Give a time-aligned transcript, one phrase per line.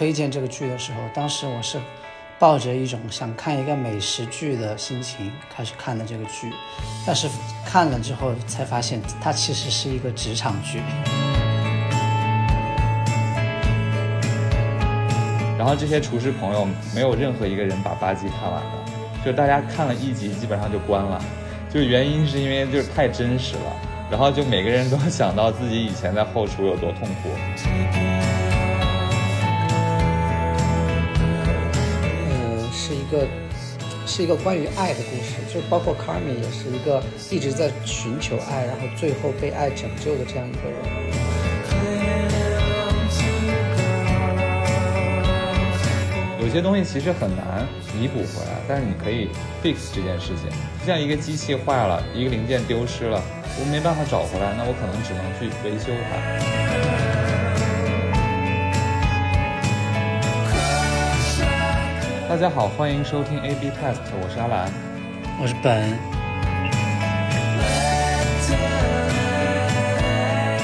[0.00, 1.78] 推荐这个剧的时候，当时我是
[2.38, 6.50] 抱着一种想看一个美食剧的心情开始看的这个剧，
[7.06, 7.28] 但是
[7.66, 10.80] 看了之后才发现，它其实是一个职场剧。
[15.58, 21.22] 然后这些厨师朋友没有任何一个人把八集看完的，就大家看了一集基本上就关了，
[21.68, 23.76] 就原因是因为就是太真实了，
[24.10, 28.29] 然后就每个人都想到自己以前在后厨有多痛苦。
[33.10, 33.26] 一个
[34.06, 40.78] 是一个关于爱的故事，就包括 Carmi 也是一个一直在寻求爱，然后最后被爱拯救的这样一个人。
[46.40, 47.66] 有些东西其实很难
[48.00, 49.28] 弥补回来，但是你可以
[49.60, 50.48] fix 这件事情。
[50.80, 53.20] 就像一个机器坏了，一个零件丢失了，
[53.58, 56.69] 我没办法找回来，那我可能只能去维修它。
[62.30, 64.70] 大家好，欢迎收听 A/B Test，我是阿兰，
[65.42, 65.98] 我是本。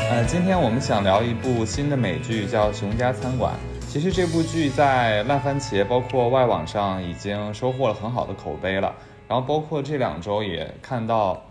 [0.09, 3.53] 呃，今天我们想聊一部新的美剧，叫《熊家餐馆》。
[3.89, 8.95] 其实这部剧在烂番茄包括外网上已经收获了很好的口碑了，
[9.27, 11.43] 然后包括这两周也看到，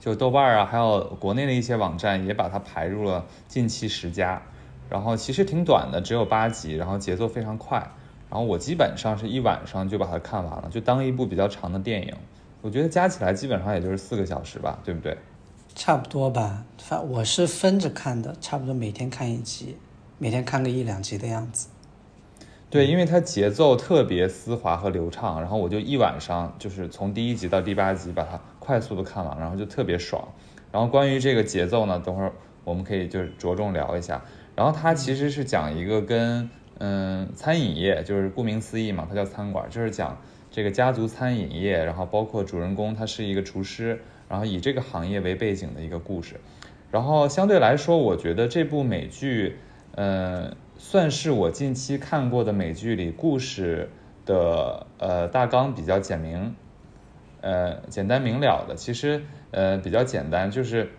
[0.00, 4.40] 就豆瓣啊，还有国内的一些网站也把它排入了近期十佳。
[4.88, 7.86] 然后其实挺短的，只有八集，然后节奏非常快。
[8.30, 12.14] 然后我基本上是一晚上就把它看完了，就当一部比较长的电影。
[12.60, 15.16] 我觉得加起来基本上也就是四个小时吧，对不对？
[15.74, 19.76] 差不多吧，反我是分着看的，差不多每天看一集。
[20.20, 21.68] 每天看个一两集的样子，
[22.68, 30.26] 对，因为它节奏特别丝滑和流畅，然后我就一晚上就是从第一集到第八集把它快速的看完，然后就特别爽。
[30.72, 32.32] 然后关于这个节奏呢，等会儿
[32.64, 34.20] 我们可以就是着重聊一下。
[34.56, 46.40] 然后它其实是讲一个跟嗯餐饮业，就是顾名思义嘛，它叫餐馆，就是讲这个家族餐饮业，然后包括主人公他是一个厨师，然后以这个行业为背景的一个故事。
[46.90, 49.58] 然后相对来说，我觉得这部美剧。
[50.00, 53.90] 嗯，算是我近期看过的美剧里故事
[54.24, 56.54] 的呃大纲比较简明，
[57.40, 58.76] 呃简单明了的。
[58.76, 60.90] 其实呃比较简单，就是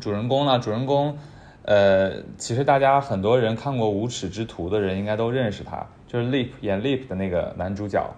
[0.00, 1.18] 主人公呢，主人公
[1.66, 8.08] 呃其实大家很多人看过《无耻之徒》的人应该都认识他，就是 Leap 演 Leap 的那个男主角。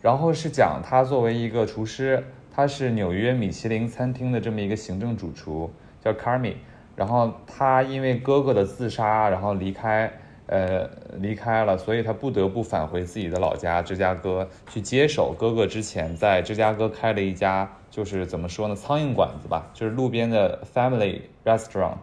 [0.00, 5.70] 然后是讲他作为一个厨师，他是纽约米其林餐厅的这么一个行政主厨，
[6.02, 6.54] 叫 Carmy。
[6.96, 10.12] 然后他因为哥哥的自杀，然后离开，
[10.46, 10.88] 呃，
[11.18, 21.96] 离开了，所以他不得不返回自己的老家芝加哥去接手哥哥之前在芝加哥开了一家，就是怎么说呢，苍蝇馆子吧，就是路边的 family restaurant，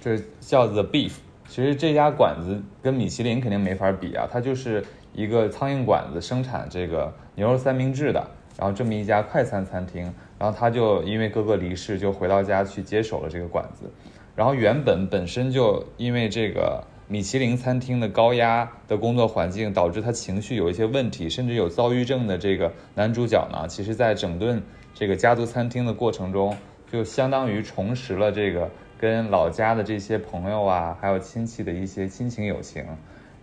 [0.00, 1.12] 这叫 The Beef。
[1.48, 8.22] 其实这家馆子跟米其林肯定没法比啊，它就是一个苍蝇馆子，生产这个牛肉三明治的，
[8.58, 10.12] 然后这么一家快餐餐厅。
[10.38, 13.90] 然后他就因为哥哥离世，就回到家去接手了这个馆子。
[14.36, 24.62] 然后原本本身就因为这个米其林餐厅的高压的工作环境，导致他情绪有一些问题，甚至有躁郁症的这个男主角呢，其实在整顿
[24.94, 26.56] 这个家族餐厅的过程中，
[26.92, 32.84] 就相当于重拾了这个跟老家的这些朋友啊，还有亲戚的一些亲情友情，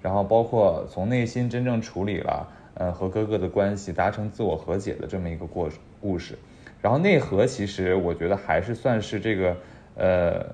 [0.01, 5.69] 然后包括从内心真正处理了，呃，和哥哥的关系，达成自我和解的这么一个过
[6.01, 6.37] 故事。
[6.81, 9.57] 然后内核其实我觉得还是算是这个，
[9.95, 10.45] 呃。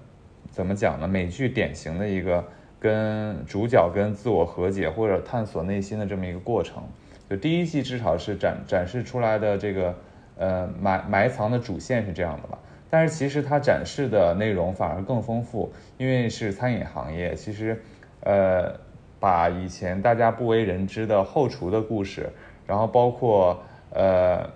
[0.50, 1.08] 怎么讲呢？
[1.08, 2.44] 美剧典型的一个
[2.78, 6.84] 跟主角跟自我和解或者探索内心的这么一个过程。
[7.30, 9.96] 就第一季至少是展展示出来的这个
[10.38, 12.60] 呃埋埋藏的主线是这样的吧。
[12.92, 17.82] 但是其实它展示的内容反而更丰富，因为是餐饮行业，其实
[18.20, 18.72] 呃
[19.20, 22.30] 把以前大家不为人知的后厨的故事，
[22.68, 24.48] 然后包括呃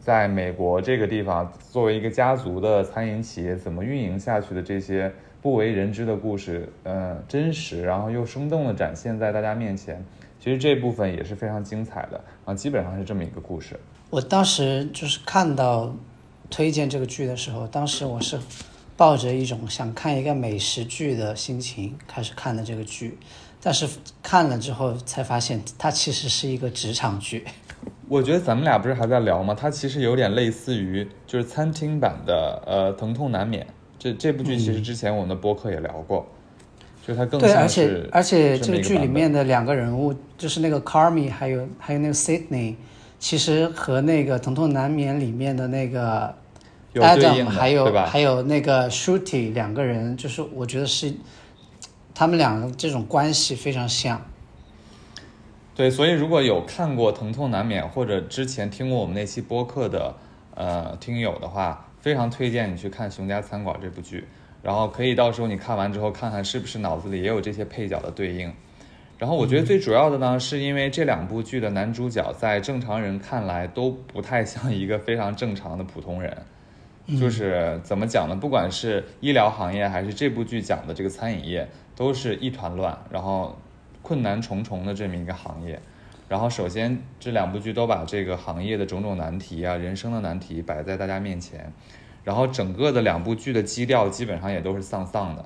[0.00, 5.12] 在美国这个地方作为一个家族的餐饮企业怎么运营下去的这些。
[5.42, 10.00] 不为人知的故事，嗯，真实，然后又生动的展现在大家面前。
[10.38, 13.76] 其实这部分也是非常精彩的啊，基本上是这么一个故事。
[14.10, 15.92] 我当时就是看到
[16.52, 18.38] 推荐这个剧的时候，当时我是
[18.96, 23.18] 抱着一种想看一个美食剧的心情开始看的这个剧，
[23.62, 23.88] 但是
[24.22, 27.44] 看了之后才发现，它其实是一个职场剧。
[28.06, 29.56] 我觉得咱们俩不是还在聊吗？
[29.58, 33.64] 它其实有点类似于就是餐厅版的呃《疼痛难免》。
[33.98, 36.26] 这这部剧其实之前我们的播客也聊过，
[37.06, 42.74] 就它更对，而且而且这个剧里面的两个人物，就是那个 Carmi 还有还有那个 Sydney，
[43.18, 46.34] 其实和那个《疼痛难免》里面的那个
[46.94, 51.14] Adam 还有还有那个 Shooty 两个人，就是我觉得是
[52.14, 54.20] 他们两个这种关系非常像。
[55.74, 60.14] 对，所以如果有看过《疼痛难免》或者之前听过我们那期播客的
[60.54, 64.28] 呃听友的话，非常推荐你去看《熊家餐馆》这部剧，
[64.62, 68.52] 然后可以到时候你看完之后看看是不是脑子里也有这些配角的对应。
[69.18, 76.36] 然后我觉得最主要的呢，是因为这两部剧的男主角在正常人看来都不太像一个非常正常的普通人，
[77.18, 78.36] 就是怎么讲呢？
[78.36, 83.56] 不管是医疗行业还是这部剧讲的这个餐饮业，都是一团乱，然后
[84.02, 85.80] 困难重重的这么一个行业。
[86.28, 91.70] 然后首先这两部剧都把这个行业的种种难题啊、人生的难题摆在大家面前，
[92.24, 95.44] 然后整个的两部剧的基调基本上也都是丧丧的。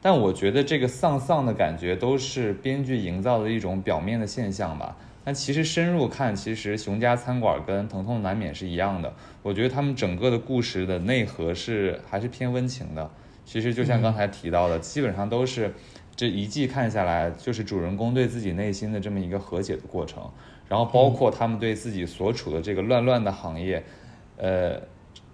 [0.00, 4.96] 但我觉得这个丧丧的感觉都是编剧营造的一种表面的现象吧。
[5.24, 9.12] 那其实深入看，其实《熊家餐馆》跟《疼痛难免》是一样的。
[9.42, 13.10] 我觉得他们整个的故事的内核是还是偏温情的。
[13.44, 15.72] 其实就像刚才提到的，基本上都是
[16.14, 20.30] 这一季看下来，就是主人公对自己内心的这么一个和解的过程。
[20.68, 23.82] 然后包括他们对自己所处的这个乱乱的行业，
[24.36, 24.80] 呃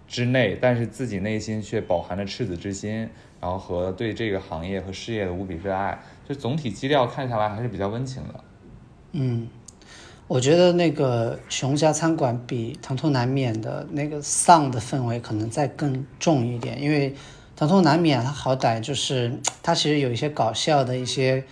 [0.07, 3.09] 之内，但是自己内心却饱含着赤子之心。
[3.41, 5.99] 然后和对这个行业和事业的无比热爱，
[6.29, 8.45] 就总体基调看下来还是比较温情的。
[9.13, 9.49] 嗯，
[10.31, 17.11] 我觉得那个熊家餐馆比《疼痛难免》的那个丧的氛围可能再更重一点，因为
[17.57, 21.43] 《疼痛难免》它好歹就是它其实有一些搞笑的一些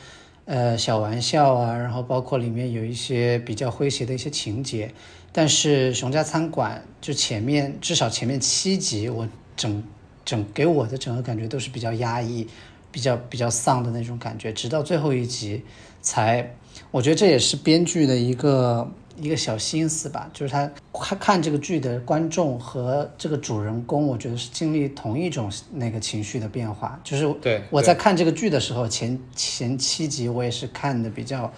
[0.44, 4.94] 呃小玩笑啊，然后包括里面有一些比较诙谐的一些情节，
[5.32, 9.82] 但是熊家餐馆就前面至少前面七集我整。
[10.24, 12.46] 整给我的整个感觉都是比较压抑、
[12.90, 15.62] 比较比较丧的那种感觉，直到最后一集
[16.00, 16.54] 才，
[16.90, 31.52] 我觉得这也是编剧的一个一个小心思吧，就是他看看这个剧的观众和这个主人公，我觉得是经历同一种那个情绪的变化，就是对我在看这个剧的时候，前前七集我也是看的比较，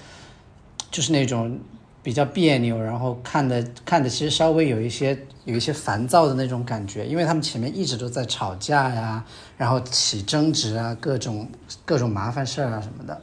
[0.90, 1.58] 就是那种。
[2.02, 9.24] 比较别扭，然后看的看的其实稍微有一些有一些烦躁的那种感觉，因为他们前面一直都在吵架呀，
[9.58, 11.46] 然后起争执啊，各种
[11.84, 13.20] 各种麻烦事儿啊什么的。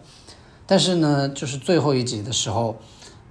[0.65, 2.77] 但是呢，就是最后一集的时候，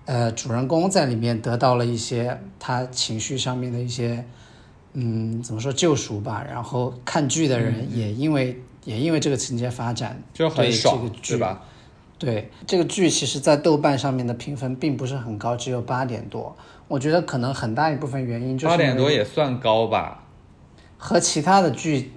[0.06, 4.25] 呃，主人公在里面得到了一些他情绪上面的一些，
[4.94, 6.44] 嗯，怎么说救赎吧。
[6.49, 11.62] 然后看剧的人也因为也因为这个情节发展，就很爽，对吧？
[12.18, 16.56] 对这个剧，其实，在豆瓣上面的评分并不是很高，只有八点多。
[16.88, 20.22] 我觉得可能很大一部分原因就是八点多也算高吧。
[20.96, 22.12] 和其他的剧，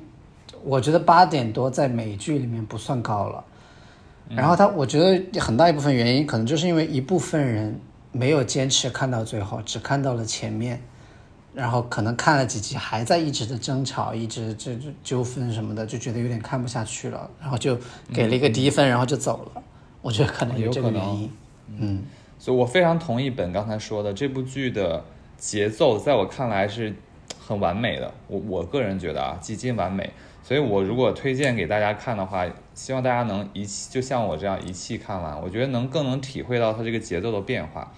[0.64, 3.44] 我觉得八点多在美剧里面不算高了。
[4.30, 7.80] 然后他，我觉得很大一部分原因，可能就是因为一部分人
[8.12, 10.80] 没有坚持看到最后，只看到了前面，
[11.54, 17.76] 然后可能看了几集还在一直的争吵，一直这这纠纷什么的，就觉得有点看不下去了，然后就
[18.14, 19.64] 给了一个低分，然后就走了。
[20.02, 21.32] 我觉得可能有这个原因，
[21.78, 22.04] 嗯，
[22.38, 25.04] 所以我非常同意本刚才说的，这部剧的
[25.38, 26.94] 节奏在我看来是
[27.40, 28.14] 很完美的。
[28.28, 30.10] 我我个人觉得啊，几近完美。
[30.42, 37.92] 所以我如果推荐给大家看的话，希望大家能一气，就像我这样一气看完，我觉得能更能体会到它这个节奏的变化。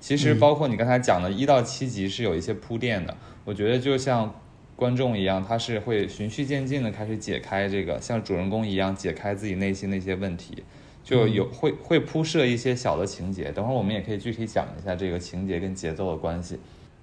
[0.00, 4.34] 其实包括你刚才讲的一到七集是有一些铺垫的，我觉得就像
[4.76, 10.62] 观众一样，他是会循序渐进的开始解开这个，像主人公一样解开自己内心的一些问题。
[11.04, 16.58] 就有会会铺设一些小的情节，等会儿我们也可以具体讲一下这个情节跟节奏的关系。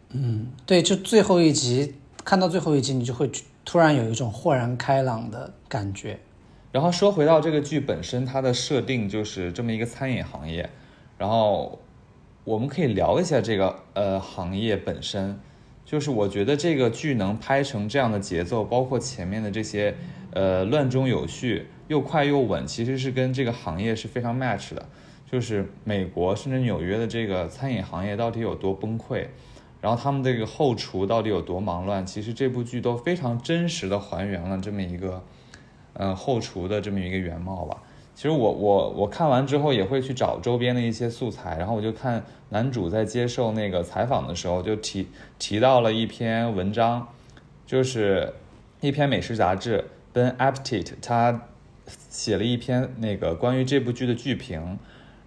[0.09, 1.93] 嗯，对，就最后一集
[2.25, 3.29] 看到最后一集，你就会
[3.63, 6.19] 突然有一种豁然开朗的感觉。
[6.71, 10.69] 然后说回到这个剧本身，它的设定就是这么一个餐饮行业，
[11.17, 11.79] 然后
[12.43, 15.39] 我们可以聊一下这个呃行业本身。
[15.91, 19.93] 就是我觉得这个剧能拍成这样的节奏，包括前面的这些
[20.31, 21.67] 呃乱中有序。
[21.89, 24.87] 又快又稳，其实是跟这个行业是非常 match 的。
[25.29, 29.27] 就是美国甚至纽约的这个餐饮行业到底有多崩溃，
[29.81, 35.21] 然后他们这个后厨到底有多忙乱，其实这部剧都非常真实的还原了这么一个，
[35.91, 37.83] 呃，后厨的这么一个原貌吧。
[38.15, 45.07] 其实我我我看完之后也会去找周边的一些素材，然后我就看男主在接受那个采访的时候就提
[45.39, 47.07] 提到了一篇文章，
[47.65, 48.33] 就是
[48.79, 51.41] 一篇美食杂志《Ben Appetit》，他。
[52.09, 54.77] 写了一篇那个关于这部剧的剧评，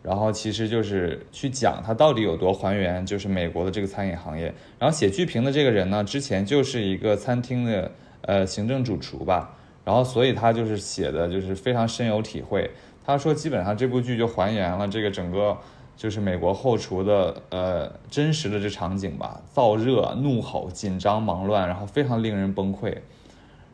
[0.02, 4.54] 然后其实就是去讲它到底有多还原，就是美国的这个餐饮行业。
[4.78, 7.90] 然后写剧评的这个人呢，之前就是一个餐厅的
[8.22, 12.70] 呃行政主厨吧，然后所以他就是写的就是非常深有体会。
[13.04, 15.56] 他说基本上这部剧就还原了这个整个
[15.96, 22.94] 就是美国后厨的呃真实的这场景吧，燥热、怒吼、紧张、忙乱，然后非常令人崩溃。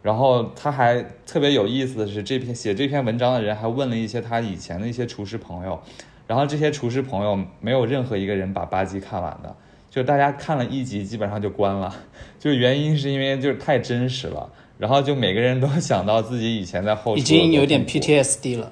[0.03, 5.79] 然后他还特别有意思的是，这篇写这篇文章的人还问了一些他以前的一些厨师朋友，
[6.27, 9.55] 然后这些厨师朋友没有任何一个人把八集看完的，
[9.91, 11.95] 就大家看了一集基本上就关了，
[12.39, 18.71] 就原因是因为就是太真实了，然后就每个人都想到自己以前在后厨已经有点 PTSD 了。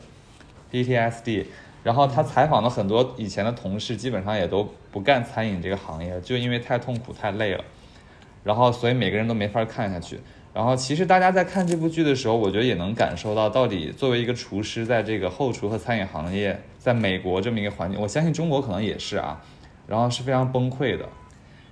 [0.70, 1.46] PTSD，
[1.82, 7.64] 然后他采访了很多以前的同事，基本上也都不干餐饮这个行业，就因为太痛苦太累了，
[8.44, 10.20] 然后所以每个人都没法看下去。
[10.54, 19.40] 然后其实大家在看这部剧的时候，我觉得也能感受到，到底作为一个厨师，在这个后厨和餐饮行业，在美国这么一个环境，我相信中国可能也是啊，
[19.88, 21.08] 然后是非常崩溃的。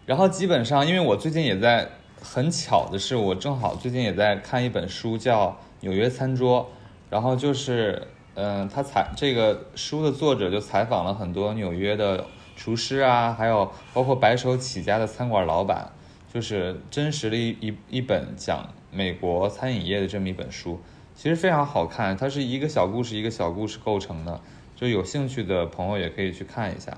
[0.06, 1.88] 然后基本上，因为我最近也在，
[2.20, 5.48] 很巧的是，我正好最近也在看一本书，叫
[5.80, 6.62] 《纽约餐桌》，
[7.10, 12.24] 然后就是，嗯、他采这个书的作者就采访了很多纽约的
[12.56, 15.90] 厨师啊，还有包括白手起家的餐馆老板，
[16.32, 20.80] 就是真实的一一一本讲美国餐饮业的这么一本书，
[21.14, 24.40] 其实非常好看，它是一个小故事一个小故事构成的，
[24.74, 26.96] 就有兴趣的朋友也可以去看一下。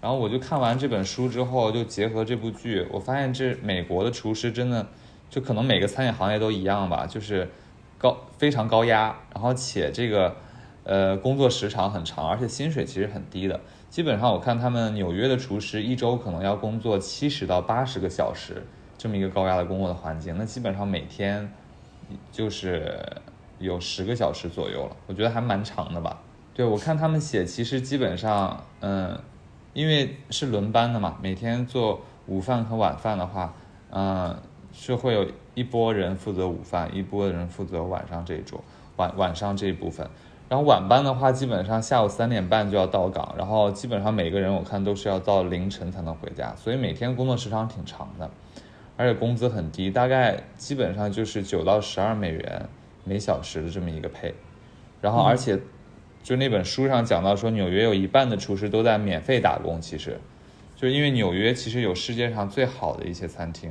[0.00, 4.86] 然后我就看完这本书之后，就结合这部剧，我发现这美国的厨师真的，
[5.28, 7.48] 就可能每个餐饮行业都一样吧，就是
[7.98, 10.34] 高非常高压，然后且这个
[10.84, 13.60] 呃工作时长很长，而且薪水其实很低的。
[13.90, 18.64] 基本上我看他们纽约的厨师一周可能要工作七十到八十个小时，
[18.96, 21.52] 这么一个高压的工作的环境，那基本上每天
[22.32, 23.04] 就是
[23.58, 26.22] 有十个小时左右了，我觉得还蛮长的吧。
[26.54, 29.18] 对我看他们写，其实基本上，嗯，
[29.72, 33.54] 因为是轮班的嘛，每天做午饭和晚饭的话，
[33.90, 34.36] 嗯，
[34.72, 38.62] 是会有一波人负责午饭，一波人负责晚上这一桌
[38.96, 40.08] 晚晚上这一部分。
[40.48, 48.28] 然后晚班的话，基本上下午三点半就要到岗，然后基本上每个人我看都是要到凌晨才能回家，所以每天工作时长挺长的，
[48.96, 52.68] 而且工资很低，大概基本上就是九到十二美元
[53.04, 54.34] 每小时的这么一个配。
[55.00, 55.56] 然后而且
[56.22, 60.18] 就那本书上讲到说，纽约有一半的厨师都在免费打工，其实
[60.76, 63.70] 就是因为纽约其实有世界上最好的一些餐厅，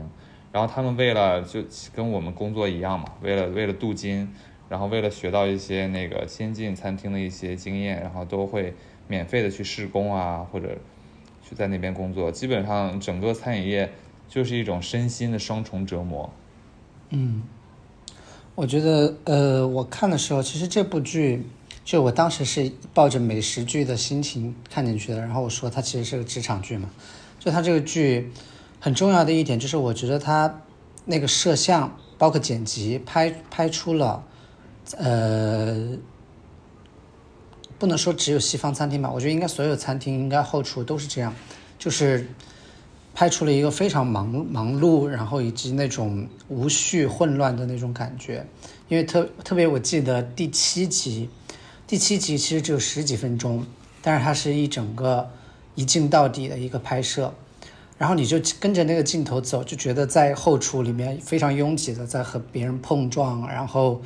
[0.51, 1.63] 然后他们为了就
[1.95, 4.33] 跟我们工作一样嘛，为了为了镀金。
[4.69, 8.75] 然后为了学到一些那个先进餐厅的一些经验，然后都会
[9.07, 10.77] 免费的去试工啊，或者
[11.41, 12.31] 去在那边工作。
[12.31, 13.89] 基本上整个餐饮业
[14.27, 16.31] 就是一种身心的双重折磨。
[17.09, 17.41] 嗯，
[18.53, 21.47] 我觉得呃，我看的时候，其实这部剧
[21.89, 25.17] 就我当时是抱着美食剧的心情看进去的。
[25.17, 26.87] 然后我说它其实是个职场剧嘛，
[27.39, 28.31] 就它这个剧
[28.79, 30.61] 很重要的一点就是，我觉得它
[31.05, 34.23] 那个摄像包括剪辑拍拍出了。
[34.99, 35.97] 呃，
[37.79, 41.33] 不能说只有西方餐厅吧，我觉得应该所有餐厅应该后厨都是这样，
[41.79, 42.27] 就是
[43.15, 48.45] 拍出了一个非常忙忙碌，然后以及那种无序混乱的那种感觉。
[48.89, 51.29] 因为特特别，我记得第七集，
[51.89, 53.65] 第七集其实只有十几分钟，
[54.03, 55.31] 但是它是一整个
[55.73, 57.33] 一镜到底的一个拍摄，
[57.97, 64.01] 然后你就跟着那个镜头走，就觉得在后厨里面非常拥挤的在和别人碰撞，然后。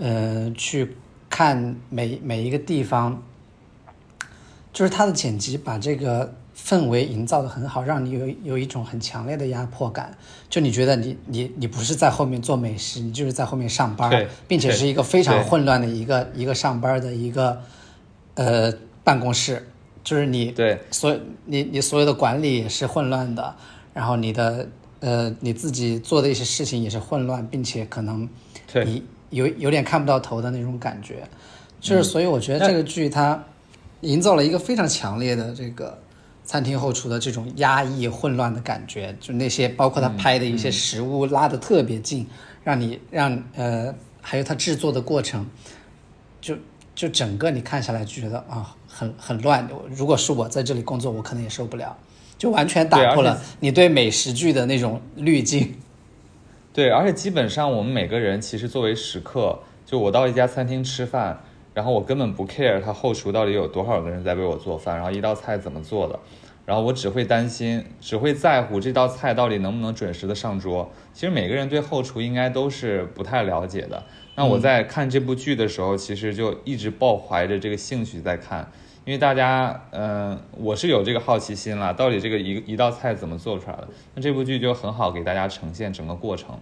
[0.00, 0.96] 呃，去
[1.28, 3.20] 看每每一个地方，
[4.72, 10.16] 就是他的剪辑把这个氛围营造的很好，让你有有一种很强烈的压迫感。
[10.50, 17.60] 就你觉得你你你不是在后面做美食，你就是在后面上班，并且是一个非常混乱的一个一个上班的一个
[18.34, 18.72] 呃
[19.04, 19.68] 办公室，
[20.02, 20.78] 就是你对。
[20.90, 23.54] 所你你所有的管理也是混乱的，
[23.94, 24.68] 然后你的
[25.00, 28.28] 呃你自己做的一些事情也是混乱，并且可能
[28.84, 29.04] 你。
[29.30, 31.16] 有有点看不到头的那种感觉，
[31.82, 33.44] 就是所以我觉得这个剧它
[34.00, 35.98] 营造了一个非常强烈的这个
[36.48, 42.26] 餐厅后厨的这种压抑混乱的感觉，就那些包括他拍的一些食物拉得特别近，
[42.64, 45.46] 让你让呃还有他制作的过程，
[46.40, 46.56] 就
[46.94, 49.68] 就整个你看下来就觉得啊很很乱。
[49.90, 51.94] 如果是我在这里工作，我可能也受不了，
[52.38, 55.74] 就完全打破了你对美食剧的那种滤镜。
[56.72, 61.42] 对，而且基本上我们每个人其实作为食客，就我到一家餐厅吃饭，
[61.78, 66.18] 然后我根本不 care 他后厨到底有多少个人在为我做饭，然后一道菜怎么做的，
[66.66, 70.90] 然后我只会担心，只会在乎这道菜到底能不能准时的上桌。
[71.14, 74.02] 其实每个人对后厨应该都是不太了解的。
[74.34, 78.68] 那我在看这部剧的时候，其实就一直抱怀着这个兴趣在看，
[79.04, 83.86] 因为大家，嗯、我是有这个好奇心了，到底这个一一道菜怎么做出来的？
[84.16, 86.58] 那这部剧就很好给大家呈现整个过程。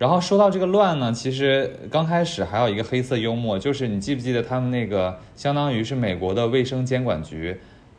[0.00, 7.54] 然后说到这个乱呢，其实刚开始还有一个黑色幽默，就是你记不记得他们那个相当于是美国的卫生监管局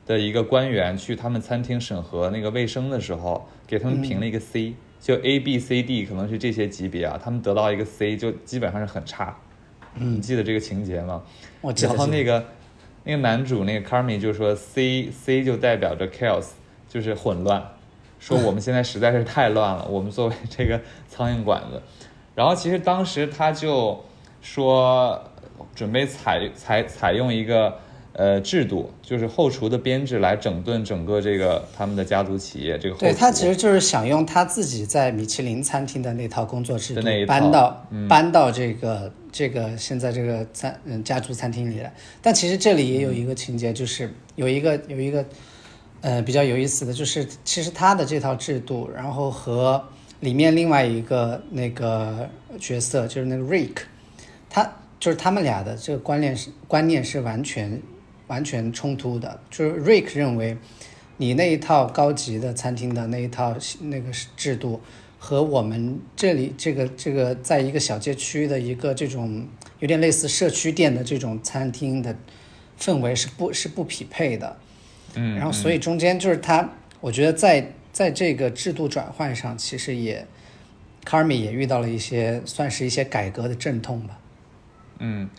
[0.08, 9.38] 的一个官员去他们餐厅审核那个卫生的时候，给他们评了一个 C，、就 A B C D 可能是这些级别啊，他们得到一个 C 就基本上是很差。
[9.94, 11.22] 嗯你记得这个情节吗？
[11.62, 12.44] 我记得然后那个
[13.04, 16.48] 那个男主那个 Carmi 就说 C C 就代表着 chaos，
[16.90, 17.64] 就是混乱，
[18.22, 21.82] 说我们现在实在是太乱了，我们作为这个苍蝇馆子，
[22.34, 24.02] 然后其实当时他就
[24.42, 25.22] 说
[25.76, 27.78] 准备采采采用一个。
[28.14, 32.78] 呃，制度就是后厨的编制来整顿整个这个他们的家族企业。
[32.78, 41.92] 这个对他其实就是想用他自己在米其林餐厅的那套工作制度搬到搬到这个这个现在这个餐嗯家族餐厅里来。
[42.22, 45.26] 但其实这里也有一个情节，就是有一个有一个
[46.02, 49.84] 呃比较有意思的就是，其实他的这套制度，然后和
[50.20, 52.30] 里面另外一个那个
[52.60, 53.78] 角色就是那个 Rick，
[54.50, 57.82] 他就是他们俩的这个观念是观念是完全。
[58.28, 60.56] 完全冲突的，就是 Rick 认为，
[61.18, 64.80] 你那一套高级的餐厅的那一套那个制度，
[65.20, 69.46] 和我们这里这个这个在一个小街区的一个这种
[69.80, 72.16] 有点类似社区店的这种餐厅的
[72.80, 74.56] 氛围是不是不匹配的。
[75.16, 80.26] 嗯，然后所以中间就是他，我觉得在在这个制度转换上，其实也
[81.06, 84.20] 卡尔米也遇到了一些算是一些改革的阵痛吧。
[85.00, 85.30] 嗯，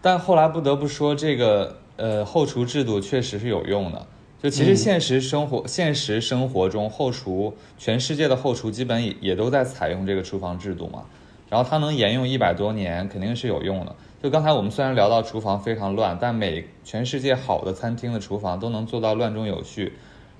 [0.00, 1.78] 但后来不得不说这个。
[1.96, 4.06] 呃，后厨制度确实是有用的。
[4.42, 11.04] 就其实现实生活，现实生活中，后厨全世界的后厨基本也也都在采用这个厨房制度嘛。
[11.50, 13.94] 然后它能沿用一百多年，肯定是有用的。
[14.22, 19.94] 就刚才我们虽然聊到厨房非常乱，但每全世界好的餐厅的厨房都能做到乱中有序，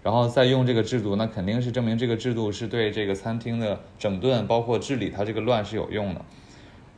[0.04, 6.24] 然后再用这个制度，那肯定是证明这个制度是对这个餐厅的整顿，包括治理它这个乱是有用的。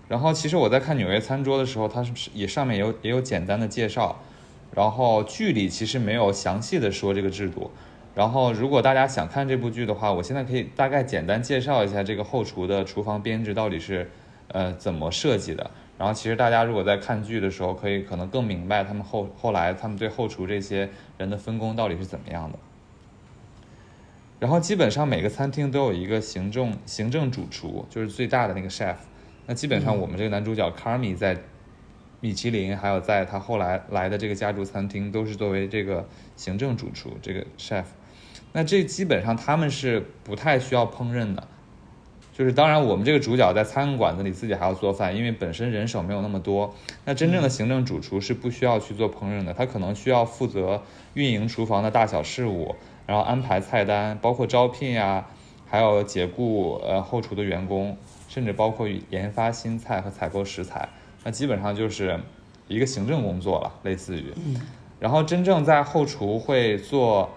[0.09, 4.21] 然后其实我在看纽约餐桌的时候，它是也上面有也有简单的介绍。
[4.75, 7.71] 然后剧里其实没有详细的说这个制度，
[8.15, 14.11] 然后如果大家想看这部剧的话，我现在可以大概简单介绍一下这个后厨的厨房编制到底是，
[14.49, 15.71] 呃怎么设计的。
[15.99, 22.59] 然后其实大家如果在看剧的时候，可以可能更明白他们后后来他们对后厨这些人的分工到底是怎么样的。
[24.41, 28.97] 然后基本上每个餐厅都有一个行政行政主厨，就是最大的那个 chef。
[29.47, 31.37] 那基本上我们这个男主角 Carmi 在。
[32.21, 37.85] 米其林，还有在他后来来的这个家族餐厅，都是作为这个行政主厨，这个 chef。
[38.53, 41.47] 那这基本上他们是不太需要烹饪的，
[42.37, 46.75] 就是当然我们这个主角在餐馆子里自己还要做饭，因为本身人手没有那么多。
[47.05, 50.83] 那真正的行政主厨是不需要去做烹饪的，他可能需要负责
[51.15, 52.75] 运营厨房的大小事务，
[53.07, 55.27] 然后安排菜单，包括招聘呀，
[55.65, 57.97] 还有解雇呃后厨的员工，
[58.29, 60.89] 甚至包括研发新菜和采购食材。
[61.23, 62.19] 那基本上就是
[62.67, 64.25] 一个行政工作了，类似于。
[64.99, 67.31] 然后真正在后厨会做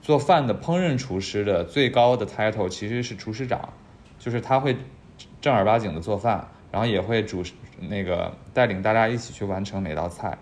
[0.00, 3.70] 做饭的烹饪厨师的最高的 title 其实是厨师长，
[4.26, 4.76] 就是他会
[5.40, 7.44] 正儿八经的做饭，然后也会主
[7.88, 10.36] 那个带领大家一起去完成每道菜，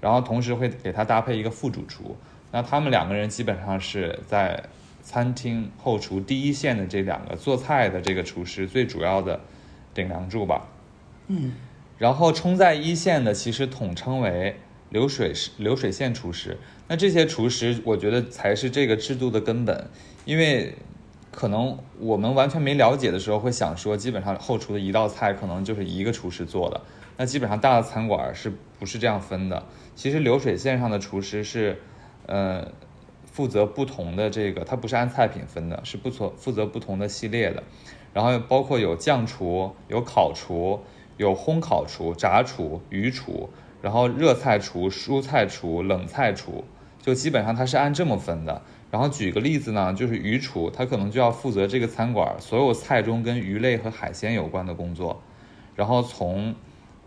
[0.00, 2.16] 然后同时会给他搭配一个副主厨。
[2.50, 4.64] 那他们两个人基本上是在
[5.02, 9.38] 餐厅后厨第一线的这两个做菜的这个厨师最主要的
[9.92, 10.66] 顶梁柱吧。
[11.26, 11.52] 嗯。
[11.98, 14.56] 然后冲在一线的，其实统称为
[14.88, 16.56] 流水流水线厨师。
[16.88, 19.90] 那这些厨师，我觉得才是这个制度的根本。
[20.24, 20.74] 因为
[21.36, 26.80] 可能我们完全没了解的时候，会想说，基本上后厨的一道菜可能就是一个厨师做的。
[27.18, 29.62] 那基本上大的餐馆是不是这样分的？
[29.94, 31.78] 其实流水线上的厨师是，
[32.24, 32.66] 呃，
[33.30, 37.62] 负责不同的这个，他不是按菜品分的，是不错负责不同的系列的。
[38.14, 40.80] 然后包括有酱厨，有烤厨。
[41.18, 43.48] 有烘烤厨、炸厨、鱼厨，
[43.80, 46.62] 然后热菜厨、蔬菜厨、冷菜厨，
[47.00, 48.60] 就基本上它是按这么分的。
[48.90, 55.20] 然后举个例子呢，就是鱼厨，他可能就要负责这个餐馆所有菜中跟鱼类和海鲜有关的工作，
[55.74, 56.54] 然后从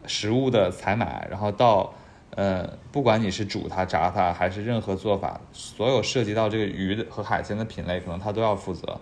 [0.06, 1.94] 食物的采买，然后到
[2.36, 9.00] 呃，不管你是煮它、炸它还是任何做法，所有涉及到这个鱼的和海鲜的品类，可能他都要负责。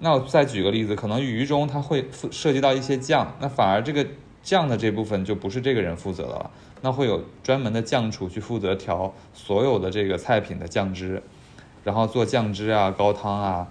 [0.00, 4.06] 那我再举个例子，可能鱼中它会涉及到一些酱，那反而这个
[4.42, 6.50] 酱的这部分就不是这个人负责的了，
[6.82, 11.22] 那会有专门的酱厨去负责调所有的这个菜品的酱汁，
[11.88, 13.66] 然后做酱汁啊、高汤啊。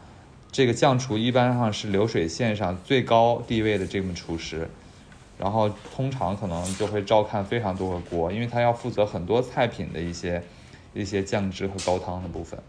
[0.52, 4.68] 这个酱厨一般上是流水线上最高地位的这么厨师，
[5.38, 10.42] 然后通常可能就会照看非常多个锅，因为他要负责很多菜品的一些
[10.96, 12.60] 一些酱汁和高汤的部分，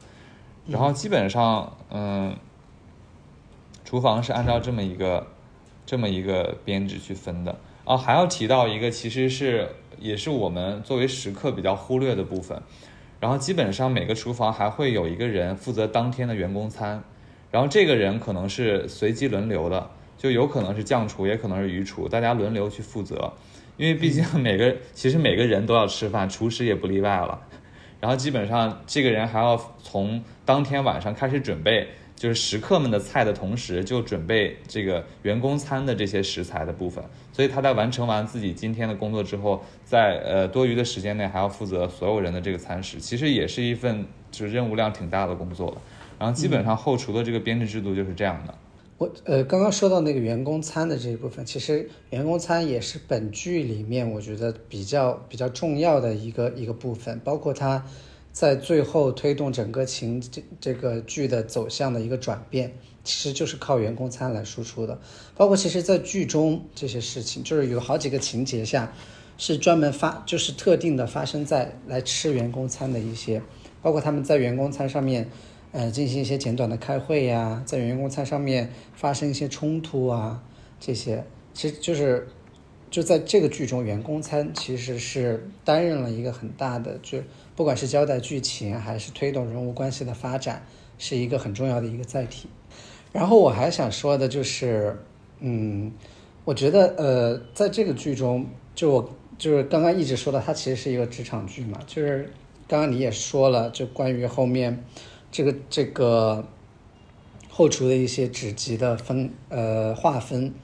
[0.66, 2.36] 然后基本上嗯。
[3.84, 5.26] 厨房是按照这么一个，
[5.86, 7.96] 这么一个编制去分的啊。
[7.96, 9.66] 还要提到一个，其实是
[9.98, 12.60] 也是我们作为食客比较忽略的部分。
[13.20, 17.02] 然后基本上每个厨房还会有一个人负责当天的员工餐，
[17.50, 23.32] 然后这个人可能是随机轮流的，就有可能是酱厨，也可能是鱼厨，大家轮流去负责。
[23.76, 27.40] 因为毕竟每个其实每个人都要吃饭，厨师也不例外了。
[28.00, 37.02] 然后基本上这个人还要从当天晚上开始准备，就是食客们的菜的同时，就准备这个员工餐的这些食材的部分。
[37.32, 45.80] 所以他在完成完自己今天的工作之后，在呃多余的时间内还要负责所有人的这个餐食，其实也是一份就是任务量挺大的工作了。
[46.18, 48.52] 然后基本上后厨的这个编制制度就是这样的。
[48.96, 57.84] 我呃刚刚说到那个员工餐的这一部分，其实员工餐也是本剧里面我觉得比较比较重要的一个一个部分，包括它
[58.38, 62.72] 在最后推动整个情这这个剧的走向的一个转变，
[63.02, 64.96] 其实就是靠员工餐来输出的。
[65.34, 68.92] 包括其实，在剧中这些事情，就是有好几个情节下
[69.38, 73.42] 是专门发，就是特定的发生在来吃员工餐的一些，
[73.82, 75.28] 包括他们在员工餐上面。
[75.70, 80.42] 呃，进行一些简短的开会呀，在员工餐上面发生一些冲突啊，
[80.80, 81.22] 这些
[81.52, 82.26] 其实就是
[82.90, 87.18] 就在这个剧中，员工餐其实是担任了一个很大的，就
[87.58, 90.64] 不管是交代剧情还是推动人物关系的发展，
[90.96, 92.48] 是一个很重要的一个载体。
[93.12, 94.96] 然后我还想说的就是，
[95.40, 95.90] 嗯，
[96.44, 102.32] 我觉得呃，在这个剧中，就我就是刚刚一直说的，它其实是一个职场剧嘛，就是
[102.68, 104.84] 刚刚你也说了，就关于后面。
[105.32, 106.46] 这个这个
[107.48, 110.54] 后厨的一些职级的分呃划分，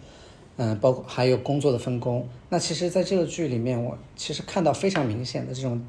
[0.59, 2.29] 嗯，包括还有工作的分工。
[2.51, 5.85] 那其实，在这个剧里面，我其实看到非常明显的这种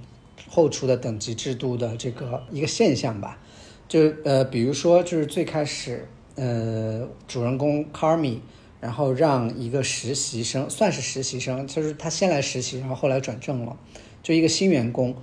[0.47, 3.39] 后厨的等级制度的这个一个现象吧。
[3.88, 8.39] 就呃，比如说，就是最开始，呃，主人公 Carmy，
[8.81, 13.77] 然后让一个实习生，算是实习生，就是他先来实习，然后后来转正了，
[14.23, 15.15] 就一个新员工。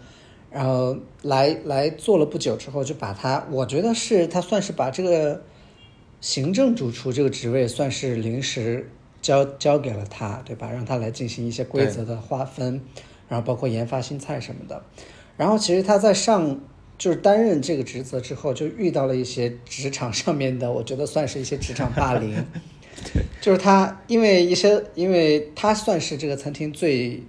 [0.51, 5.43] 然后来来做了不久之后，就把他，我觉得是他算是把这个
[6.21, 8.91] 行政主厨这个职位算是临时
[9.23, 10.71] 交交给了他，对吧？
[10.71, 12.83] 让他来进行一些规则的划分，
[13.33, 14.85] 然后包括研发新菜什么的。
[15.39, 16.61] 然后其实他在上
[16.99, 22.35] 就是担任这个职责之后，就遇到了一些职场上面的，我觉得算是一些职场霸凌。
[23.15, 27.23] 对，就是他因为一些，因为他算是这个餐厅最。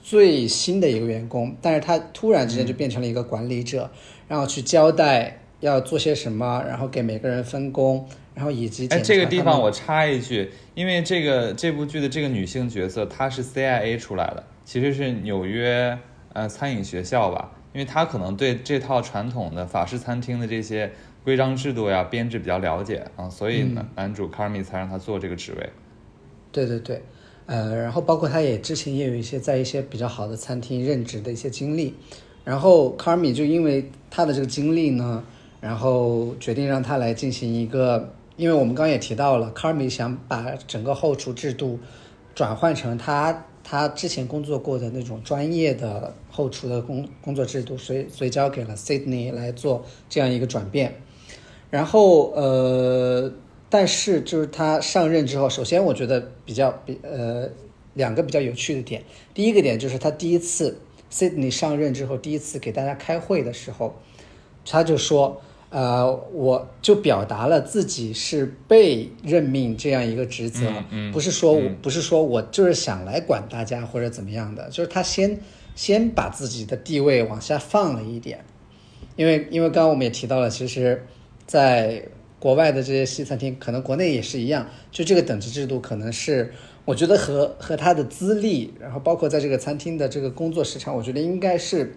[0.00, 3.90] 最新的一个员工，但是他突然之间就变成了一个管理者，
[4.26, 15.98] 然后去交代要做些什么，然后给每个人分工，然后以及哎，这个地方我插一句，因为这个这部剧的这个女性角色她是 CIA 出来的，其实是纽约
[16.34, 20.92] 呃餐饮学校吧，因为他可能对这套传统的法式餐厅的这些
[21.24, 25.70] 规章制度呀、编制比较了解啊，所以呢，男主 Carmy 才让他做这个职位。
[26.52, 27.02] 对对对。
[27.46, 31.94] 呃，然后包括他也之前也有一些在一些比较好的餐厅任职的一些经历，
[32.44, 35.24] 然后卡米就因为他的这个经历呢，
[35.62, 41.80] 然后决定让他来进行一个，因为我们刚刚也提到了，卡米想把整个后厨制度
[42.34, 50.94] 转换成他他之前工作过的那种专业的后厨的工工作制度，所以所以交给了 Sydney 来做这样一个转变，
[51.70, 53.32] 然后呃。
[53.70, 57.46] 但是就是他上任之后，首先我觉得比较比呃
[57.92, 59.02] 两个比较有趣的点。
[59.34, 60.80] 第一个点就是他第一次
[61.12, 63.94] Sydney 上任之后，第一次给大家开会的时候，
[64.64, 70.66] 他就说，呃，我就表达了自己是被任命这样一个职责，
[71.12, 75.38] 不是说我不是说我就是想来管大家或者怎么样的，就是他先
[75.74, 78.42] 先把自己的地位往下放了一点，
[79.16, 81.04] 因为因为刚刚我们也提到了，其实，
[81.46, 82.02] 在
[82.38, 86.50] 国外的这些西餐厅，可能国内也是一样，就这个等级制度，可能是
[86.86, 91.94] 我觉得和和他的资历，然后包括在这个餐厅的这个工作时长，我觉得应该是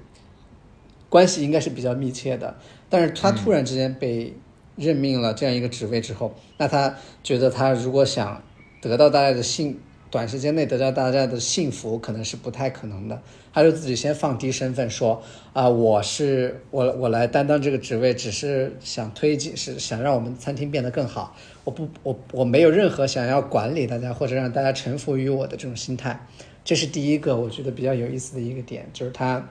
[1.08, 2.58] 关系应该是比较密切的。
[2.92, 4.36] 但是他突然之间被
[4.76, 8.44] 任命了这样一个职位之后，那他觉得他如果想
[8.80, 9.80] 得到大家的信。
[10.12, 13.22] 短时间内得到大家的幸福可能是不太可能的，
[13.54, 15.24] 他就自己先放低身份说
[15.54, 21.34] 啊，我是我我来担当这个职位，只是想推进，是想让我们餐厅变得更好。
[21.64, 26.28] 我不我我没有任何想要管理大家或者让大家臣服于我的这种心态。
[26.66, 29.48] 这是第一个我觉得比较有意思的一个点，就是他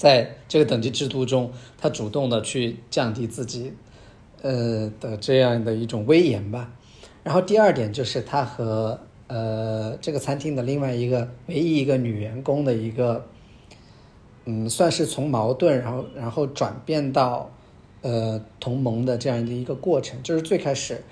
[0.00, 3.74] 在这个等级制度中，他主动的去降低自己
[4.40, 6.72] 呃的这样的一种威严吧。
[7.22, 13.26] 然后第二点就是他和呃，这个餐厅的另外一个唯一一个女员工的一个，
[14.46, 17.50] 嗯，算是从矛盾，然后然后转变到
[18.00, 20.18] 呃同盟的这样的一个过程。
[20.22, 21.02] 就是最开始，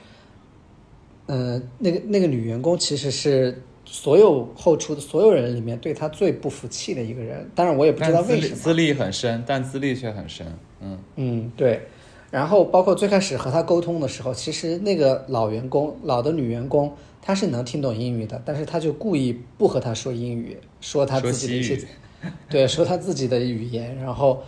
[1.27, 7.51] 呃，那个那个女员工其实是所有后厨的所有人里面对他最不服气的一个人。
[7.55, 8.57] 当然，我也不知道为什么。
[8.57, 10.47] 资历很深，但资历却很深。
[10.81, 11.81] 嗯嗯，对。
[12.31, 16.95] 然后包括最开始和他沟通的时候，其实那个老员工，老的女员工。
[17.21, 21.79] 她是能听懂英语的，但是她就故意不和他说英语，说他自己的一些，
[22.49, 24.43] 对，说他自己的语言，然后，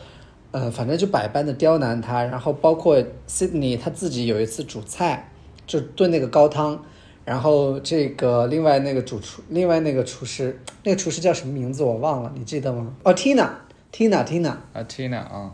[0.51, 2.97] 呃，反正就百般的刁难他，然后包括
[3.29, 5.31] Sydney 他自己有一次煮菜，
[5.67, 6.83] 就炖那个高汤，
[7.25, 12.95] 然后这个另外那个主厨，另外那个厨师，那个厨师叫什么名字我忘了，你记得吗？
[13.05, 15.53] 哦，Tina，Tina，Tina，啊，Tina 啊。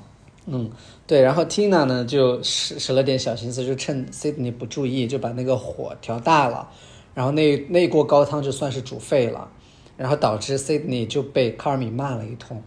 [0.48, 0.70] 嗯，
[1.08, 6.68] 对，然后 Tina 呢就使使了点小心思，就趁 Sydney 不注意，就把那个火调大了，
[7.14, 9.48] 然后那那锅高汤就算是煮沸了，
[9.96, 12.62] 然后导致 Sydney 就被卡尔米骂了一通，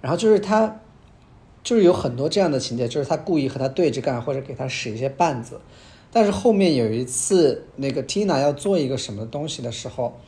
[0.00, 0.80] 然后就是他，
[1.62, 5.60] 就是有很多这样的情节，就是他故意和他对着干，或者给他使一些绊子，
[6.12, 10.18] 但是后面有一次那个 Tina 要做一个什么东西的时候，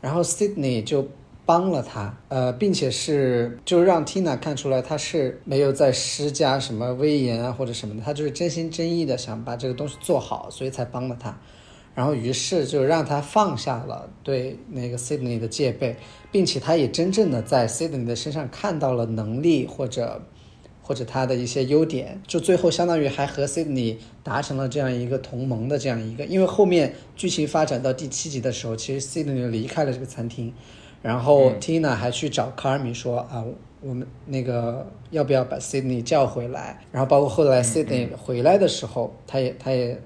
[0.00, 1.08] 然后 Sydney 就。
[1.48, 11.38] 帮了他，呃，并且是就让 Tina 看出来他是没有在施加什么威严啊或者什么的，他就是真心真意的想把这个东西做好，所以才帮了他。
[11.94, 15.94] 然后于是就让他放下了对那个 Sydney 的戒备，
[16.32, 20.20] 并且他也真正的在 Sydney 的身上看到了能力或者
[20.86, 30.54] 或者他的一些优点，就最后相当于还和 Sydney 达成了这样一个同盟的这样一个，因为后面剧情发展到第七集的时候，其实 Sydney 离开了这个餐厅。
[31.02, 33.44] 然后 Tina 还去找 Carmi 说啊，
[33.80, 36.80] 我们那个要不要把 Sydney 叫回来？
[36.92, 40.00] 然后包括后来 Sydney 回来的时候，他也他也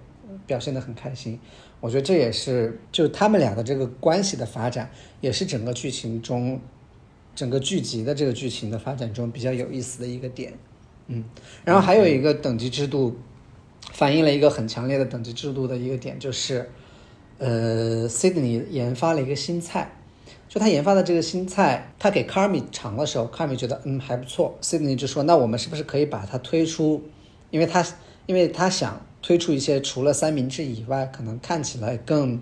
[0.46, 1.38] 表现得很开心。
[1.80, 4.90] 我觉得这也是就他们俩的这个关系的发展，
[5.20, 6.58] 也是整个剧情中
[7.34, 10.52] 整个剧集的这个剧情的发展中比较有意思的一个点。
[11.10, 11.24] 嗯，
[11.64, 13.16] 然后还有一个等级制度，
[13.92, 16.70] 反映了一个很强烈的等级制度的一个点，就是
[17.38, 19.92] 呃，Sydney 研发了一个新菜。
[20.48, 24.58] 就他研发的这个新菜，他给卡米尝的时候，卡米觉得嗯还不错。
[24.60, 27.00] Sydney 就说：“那我们是不是可以把它推出？
[27.50, 27.86] 因为他
[28.26, 32.40] 因为他想推出一些除了三明治以外，可能看起来更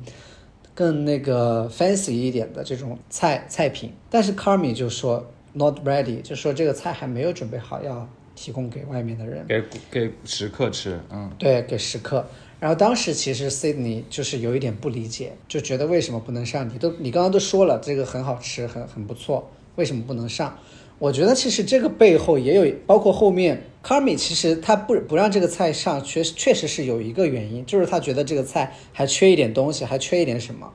[0.74, 3.92] 更那个 fancy 一点的这种菜菜品。
[4.09, 11.01] 但是卡米就说 not ready，就说这个菜还没有准备好要提供给外面的人，给给食客吃。
[11.11, 12.24] 嗯，对，给食客。”
[12.61, 16.68] 然后当时其实 Sydney 就是有一点不理解，就觉得为什么不能上？
[16.68, 20.57] 你都你刚刚都说了这个很好吃，很很不错，为什么不能上？
[21.01, 30.72] 我觉得其实这个背后也有，包括后面 Carmi 其实他不不让这个菜上，确确实是有一个原因，就是他觉得这个菜还缺一点东西，还缺一点什么。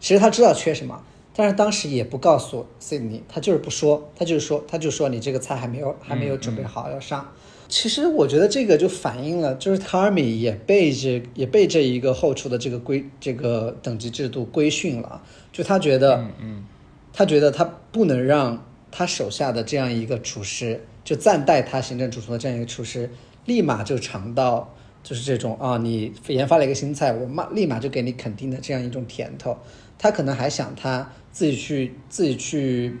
[0.00, 1.02] 其实他知道缺什么，
[1.36, 7.30] 但是当时也不告诉 Sydney，他就是不说，他就是说，他就说你这个菜还没有还没有准备好要上。
[7.68, 15.20] 其实我觉得这个就反映了，就是 Carmi 也被这也被这一个后厨的这个规这个等级制度规训了，
[15.52, 16.64] 就他觉得，嗯，
[17.12, 23.10] 他觉得他不能让他手下的这样一个厨师，就暂代他行政主厨的这样一个厨师，
[23.44, 24.72] 立马就尝到
[25.02, 29.58] 就是这种啊，你研发了一个新菜，我马立马就给你肯定的这样一种甜头。
[29.98, 32.96] 他可能还想他自己去自己去，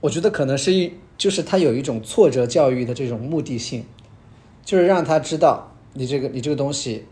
[0.00, 3.84] 我觉得可能是一就是他有一种挫折教育的这种目的性。
[4.64, 7.04] 就是让他知道，你这个你这个东西，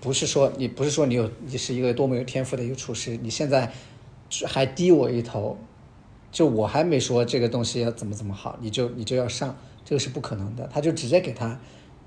[0.00, 3.70] 不是说你不是说你有你是一个多么有天赋的一个厨师，你现在
[4.46, 5.58] 还低我一头，
[6.32, 10.66] 就我还没说这个东西要怎么怎么好，你就你就要上，这个是不可能的。
[10.72, 11.60] 他就直接给他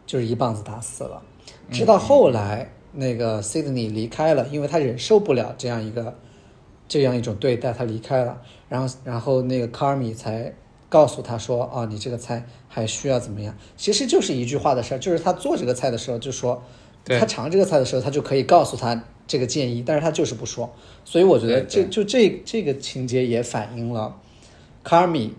[0.08, 1.22] 就是一棒子打死了。
[1.70, 6.18] 直到后来那个 Sydney 离开了，因为他忍受不了这样一个
[6.92, 8.42] 这样一种对待，他离开了。
[8.68, 10.54] 然后然后那个 Carmi 才。
[10.92, 13.56] 告诉他说：“哦，你这个菜还需要怎么样？
[13.78, 16.62] 其实就是一句话的事儿，就是他做这个菜的时候就说，
[17.06, 20.70] 他尝这个菜的时候，他就可以告诉他这个建议，但是他就是不说。
[21.06, 24.18] 所以我觉得这就这这个情节也反映了
[24.84, 25.34] 卡米，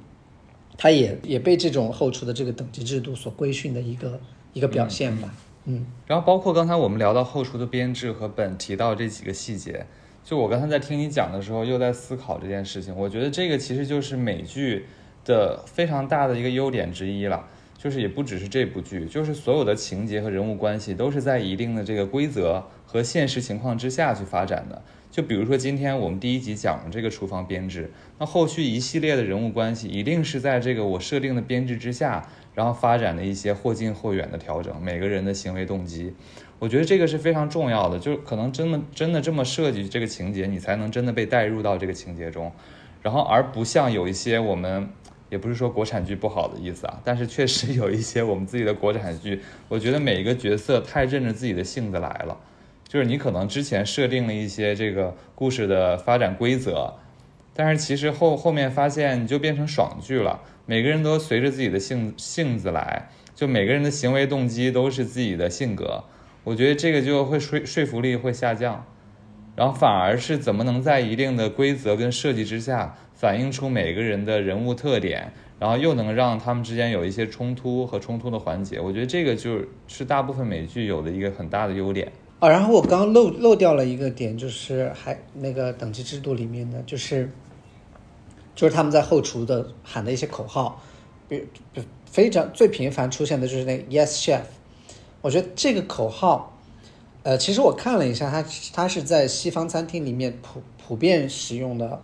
[0.79, 4.19] 他也也被这种后厨的这个等级制度所规训的一个
[4.55, 5.35] 一个表现吧。
[5.67, 9.87] 嗯，然后包括刚才我们聊到后厨的编制和本提到这几个细节，
[10.25, 12.97] 就我刚才在听你讲的时候，又在思考这件事情。
[12.97, 14.87] 我觉得这个其实就是美剧。
[15.25, 17.47] 的非常大的一个优点之一了，
[17.79, 24.83] 就是也不只是这部剧，就是所有的情节和人物关系都是在一定的这个规则和现实情况之下去发展的。
[25.13, 36.15] 就比如说今天我们第一集讲的这个厨房编制，那后续一系列的人物关系一定是在这个我设定的编制之下，然后发展的一些或近或远的调整，每个人的行为动机，
[36.63, 42.53] 我觉得这个是非常重要的，就可能真的真的这么设计这个情节，你才能真的被带入到这个情节中，
[43.03, 44.89] 然后而不像有一些我们。
[45.29, 52.37] 也不是说国产剧不好的意思啊，但是确实有一些我们自己的国产剧，我觉得每一个角色太任着自己的性子来了，
[52.87, 56.93] 就是你可能之前设定了一些这个故事的发展规则，
[57.55, 66.05] 但是其实后后面发现你就变成爽剧了，每个人都随着自己的性性子来，就每个人的行为动机都是自己的性格，
[66.45, 68.85] 我觉得这个就会说说服力会下降，
[69.55, 78.81] 然后反而是怎么能在一定的规则跟设计之下，反映出每个人的人物特点，然后又能让他们之间有一些冲突和冲突的环节。
[78.81, 82.11] 我觉得这个就是大部分美剧有的一个很大的优点。
[82.41, 87.31] 啊，然后我刚刚漏漏掉了一个点，就是还那个等级制度里面的，就是
[88.57, 90.83] 就是他们在后厨的喊的一些口号，
[91.29, 94.41] 比比非常最频繁出现的就是那 Yes Chef。
[95.23, 96.59] 我觉得这个口号，
[97.23, 102.03] 呃，其实我看了一下，它它是在西方餐厅里面普普遍使用的，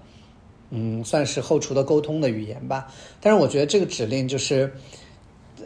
[0.71, 2.91] 嗯，算是后厨的沟通的语言吧。
[3.21, 4.73] 但是我觉得这个指令就是。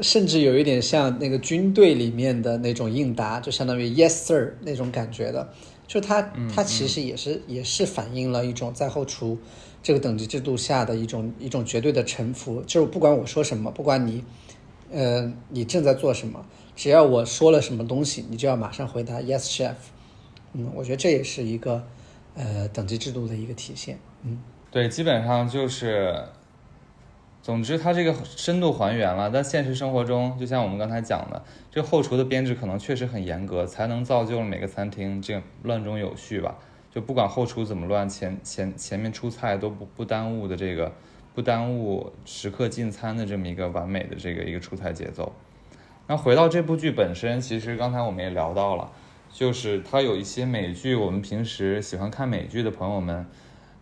[0.01, 5.53] 甚至有一点像那个军队里面的那种应答，就相当于 Yes sir 那种感觉的，
[5.87, 9.39] 就它它其实也是也是反映了一种在后厨
[9.83, 14.25] 这个等级制度下的一种一种绝对的臣服，就是不管我说什么，不管你
[14.91, 16.43] 呃你正在做什么，
[16.75, 19.75] 只要我说了什么东西，你就要马上回答 Yes chef。
[20.53, 21.85] 嗯，我觉得这也是一个
[22.35, 23.99] 呃等级制度的一个体现。
[24.23, 24.39] 嗯，
[24.71, 26.25] 对，基本上就是。
[27.45, 29.29] 总之，它这个深度还原了。
[29.29, 36.57] 但现实生活中，就像我们刚才讲的，这后厨的编制可能确实很严格，才能造就了每个餐厅这乱中有序吧。
[36.95, 40.93] 就不管后厨怎么乱，前前前面出菜都不不耽误的这个，
[41.35, 45.33] 不耽误食客进餐的这么一个完美的这个一个出菜节奏。
[46.13, 48.91] 那回到这部剧本身，其实刚才我们也聊到了，
[49.33, 53.27] 就是它有一些美剧，我们平时喜欢看美剧的朋友们，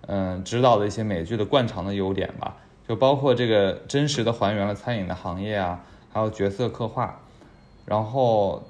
[0.07, 2.59] 嗯，知道的一些美剧的惯常的优点吧。
[2.87, 7.19] 就包括这个真实的还原了餐饮的行业啊，还有角色刻画，
[7.85, 8.63] 然后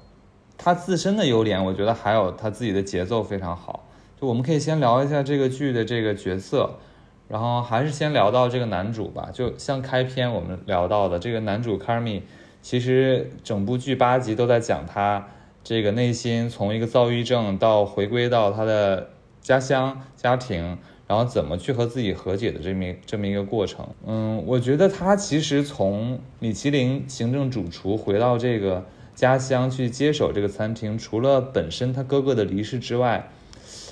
[0.57, 3.85] 它自身的优点，我觉得还有它自己的节奏非常好。
[4.19, 6.79] 就我们可以先聊一下这个剧的这个角色，
[7.27, 9.29] 然后还是先聊到这个男主吧。
[9.31, 12.23] 就像开篇我们聊到的，这个男主 Carmy，
[12.61, 15.27] 其实整部剧八集都在讲他
[15.63, 19.09] 这个内心从一个躁郁症到回归到他的
[19.41, 20.77] 家乡家庭。
[21.07, 33.29] 然后怎么去和自己和解的这么这么一个过程，嗯，我觉得他其实从米其林行政主厨回到这个家乡去接手这个餐厅，除了本身他哥哥的离世之外，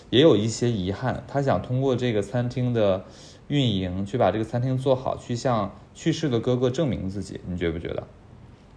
[0.09, 1.25] 也有一些遗憾。
[1.27, 3.03] 他想通过这个餐厅的
[3.49, 7.41] 运营，去把这个餐厅做好，去向去世的哥哥证明自己。
[7.45, 8.07] 你觉不觉得？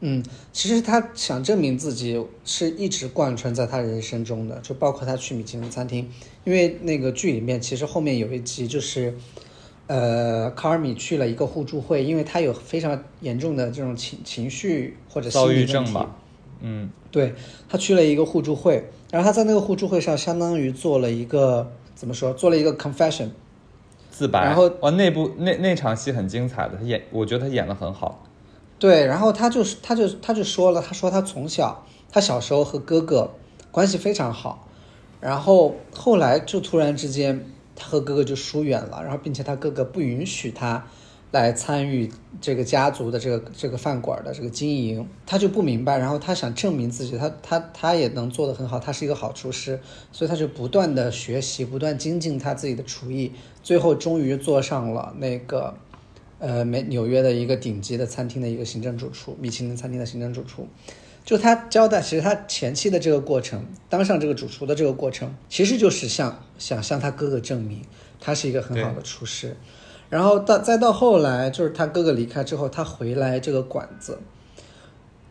[0.05, 0.21] 嗯，
[0.53, 6.11] 其实他想证明自己是一直贯穿在他人生中的，就包括他去米其林餐厅，
[6.43, 9.15] 因为那个剧里面其实后面有一集就是，
[9.87, 16.17] 呃，卡尔米去了一个互助会，因为他有非常严重的这种情情绪或者躁郁症吧，
[16.63, 17.33] 嗯，对
[17.69, 23.29] 他去了一个互助会，然后他在那个互助会上相当于做了一个怎么说，做了一个 confession
[24.11, 28.27] 自白，然后哇，那部那那场戏很精彩的，他演，我觉得他演的很好。
[28.83, 33.33] 对，然后他就是，他就他就说了，他说他从小，他小时候和哥哥
[33.71, 34.67] 关系非常好，
[35.21, 40.85] 然后后来就突然之间，他和哥哥就疏远了，然后并且他哥哥不允许他
[41.31, 49.79] 来参与这个家族的这个这个饭馆的这个经营，他就不明白，然后他想证明自己，他他他也能做得很好，他是一个好厨师，
[50.11, 53.31] 所以他就不断的学习，不断精进他自己的厨艺，
[53.63, 55.73] 最后终于做上了那个。
[56.43, 60.67] 呃，美纽约的一个顶级的餐厅的一个行政主厨，米其林餐厅的行政主厨，
[61.25, 67.83] 就他交代，其实他前期的这个过程，当上这个主厨的这个过程，其实就是向想向他哥哥证明
[68.19, 69.57] 他是一个很好的厨师，
[70.11, 74.19] 然后到再到后来，就是他哥哥离开之后，他回来这个馆子，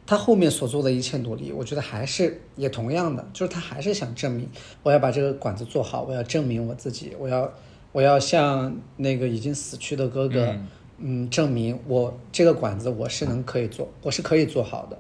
[0.06, 4.50] 他后面所做的一切努力，我觉得还是也同样的，就是他还是想证明
[4.82, 7.52] 我要把这个馆子做好，我要证明我自己，我要
[7.92, 10.46] 我要向那个已经死去的哥哥。
[10.46, 10.68] 嗯，
[11.04, 14.98] 嗯证明我这个馆子我是能可以做，我是可以做好的。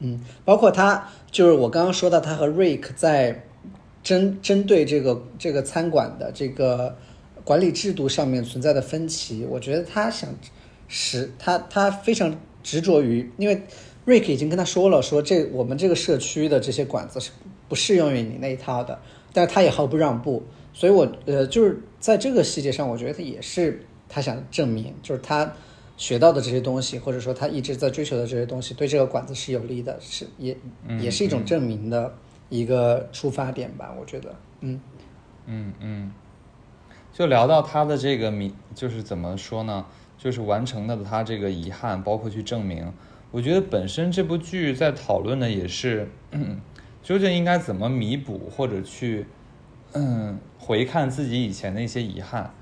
[0.00, 3.44] 嗯，包括他就是我刚刚说到他和 Rik 在
[4.02, 6.96] 针针对这个这个餐馆的这个
[7.44, 10.28] 管理制度上面存在的分歧，我觉得他想
[10.88, 13.62] 使他他非常执着于，因为
[14.04, 17.30] Rik 已经跟他说了，说这我们这个社区的这些馆子是
[17.68, 18.98] 不适用于你那一套的，
[19.32, 20.42] 但是他也毫不让步，
[20.72, 23.86] 所以我呃就是在这个细节上，我觉得他也是。
[24.14, 25.52] 他想证明，就是他
[25.96, 30.56] 学到的这些东西，或者说他一直在追求的这些东西，对这个馆子是有利的，是也
[31.00, 32.14] 也是一种证明的
[32.48, 33.92] 一个出发点吧？
[33.98, 34.80] 我觉得，嗯
[35.46, 36.12] 嗯嗯，
[37.12, 39.84] 就聊到他的这个名，就是怎么说呢？
[40.16, 42.92] 就是完成的他这个遗憾，包括去证明。
[43.32, 46.08] 我觉得本身这部剧在讨论的也是，
[47.02, 49.26] 究竟应该怎么弥补，或者去
[49.92, 52.54] 嗯回看自己以前的一些遗憾。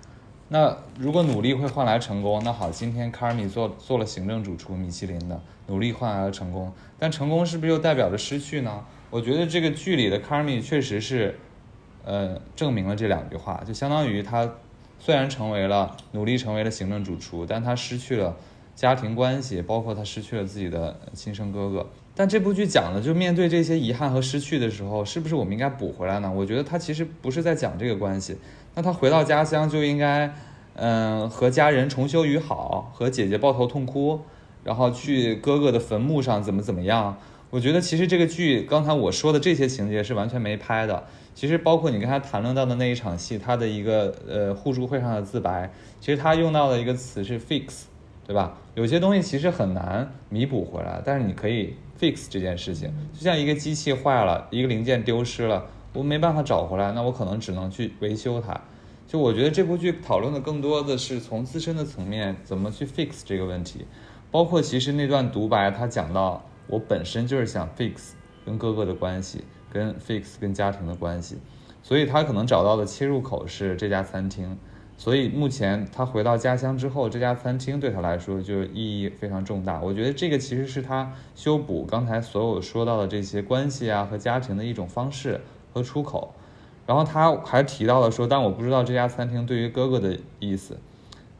[0.52, 8.84] 那如果努力会换来成功，那好，今天卡尔米做做了行政主厨，米其林的努力换来了成功，但成功是不是又代表着失去呢？
[9.08, 11.38] 我觉得这个剧里的卡尔米确实是，
[12.04, 14.46] 呃证明了这两句话，就相当于他
[15.00, 18.36] 虽然成为了努力成为了行政主厨，但他失去了
[18.76, 21.88] 家庭关系，包括他失去了自己的亲生哥哥。
[22.14, 26.30] 但这部剧讲的就面对这些遗憾和失去的时候，是不是我们应该补回来呢？
[26.30, 28.36] 我觉得他其实不是在讲这个关系。
[28.74, 30.34] 那他回到家乡就应该，
[30.74, 34.20] 嗯，和家人重修于好，和姐姐抱头痛哭，
[34.64, 37.16] 然后去哥哥的坟墓上怎么怎么样？
[37.50, 41.04] 我觉得其实这个剧刚才我说的这些情节是完全没拍的。
[41.34, 45.70] 其实包括你跟他谈论到的那一场戏，他的一个呃互助会上的自白，
[46.00, 47.82] 其实他用到的一个词是 fix，
[48.26, 48.58] 对吧？
[48.74, 51.74] 有些东西其实很难弥补回来，但是你可以。
[52.00, 58.60] fix 这件事情，就像一个机器坏了，一个零件丢失了，我没办法找回来，那我可能只能去维修它。
[59.06, 63.84] 就我觉得这部剧讨论的更多的是从自身的层面怎么去 fix 这个问题，
[64.30, 68.12] 包括其实那段独白，他讲到我本身就是想 fix
[68.46, 71.36] 跟哥哥的关系，跟 fix 跟家庭的关系，
[71.82, 74.56] 所以他可能找到的切入口是这家餐厅。
[74.96, 79.80] 所以目前他回到家乡之后，这家餐厅对他来说就意义非常重大。
[79.80, 85.40] 我觉得这个其实是他修补刚才所有说到的这些关系啊和家庭的一种方式
[85.72, 86.34] 和出口。
[86.86, 90.76] 然后他还提到了说，但我不知道这家餐厅对于哥哥的意思。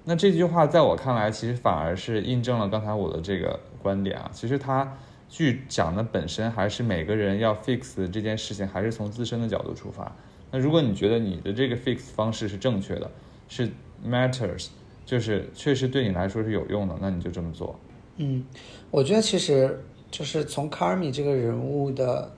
[0.05, 4.31] 那这句话在我看来，其实反而是印证了刚才我的这个观点啊。
[4.33, 4.97] 其实他
[5.29, 10.11] 剧讲的本身还是每个人要 fix 这件事情，还是从自身的角度出发。
[10.51, 13.11] 那如果你觉得你的这个 fix 方式是正确的，
[13.49, 13.71] 是
[14.05, 14.69] matters，
[15.05, 17.79] 就是确实对你来说是有用的，那你就这么做。
[18.17, 18.45] 嗯，
[18.91, 22.31] 我觉得其实就是从 Carmi 这个人物的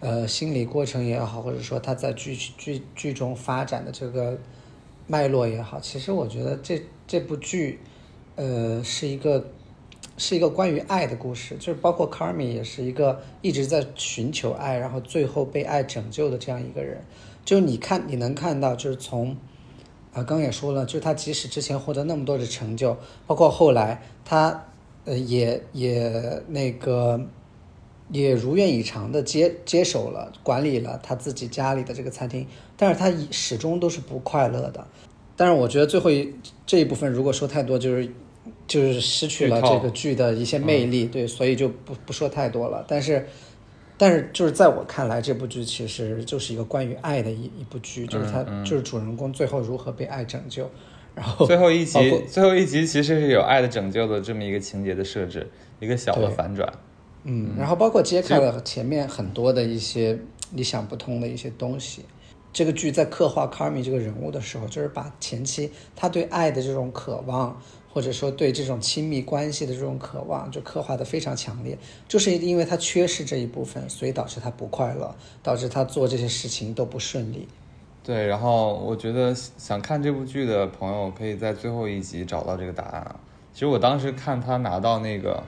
[0.00, 4.38] 呃心理过程也好，或者说他在剧剧剧中发展的这个
[5.06, 7.78] 脉络也好，其实我觉得这这部剧
[8.36, 9.44] 呃是一个
[10.16, 17.02] 是一个关于爱的故事，就是包括 Carmi 也是一个一直在寻求爱，然后最后被爱拯救的这样一个人。
[17.44, 19.36] 就你看你能看到，就是从
[20.12, 22.96] 啊，刚也说了，就是他即使之前获得那么多的成就，
[23.26, 24.66] 包括后来他，
[25.04, 27.20] 呃，也也那个，
[28.12, 32.46] 也如愿以偿的接接手了管理了他自己家里的这个餐厅，
[32.76, 34.86] 但是他始终都是不快乐的。
[35.36, 36.34] 但是我觉得最后一
[36.66, 38.08] 这一部分如果说太多，就是
[38.66, 42.84] 就是失去了这个剧的一些魅力，对，所以就不不说太多了。
[42.88, 43.26] 但是。
[44.02, 50.66] 但是，就是在我看来，这部剧其实就是一个关于爱的一一部剧，就是他就是主人公最后如何被爱拯救，
[51.14, 55.46] 然后最后一集最后一集其实是有爱的拯救的这么一个情节的设置，
[55.80, 56.66] 一个小的反转。
[57.24, 60.18] 嗯，然后包括揭开了前面很多的一些
[60.50, 62.04] 你想不通的一些东西。
[62.52, 67.60] 这个剧在刻画 Carmi 这个人物的时候，就是把前期他对爱的这种渴望。
[67.92, 75.12] 或者说对这种亲密关系的这种渴望，就刻画的非常强烈，就是因为他缺失这一部分，所以导致他不快乐，
[75.42, 77.48] 导致他做这些事情都不顺利。
[78.04, 83.18] 对，然后我觉得想看这部剧的朋友，可以在最后一集找到这个答案啊。
[83.52, 85.42] 其实我当时看他拿到那个，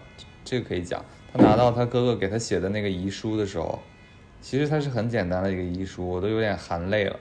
[0.45, 3.79] 这个可以讲，他拿到他哥哥给他写的那个遗书的时候，
[4.41, 7.19] 其实他是很简单的一个遗书，我都有点含泪了，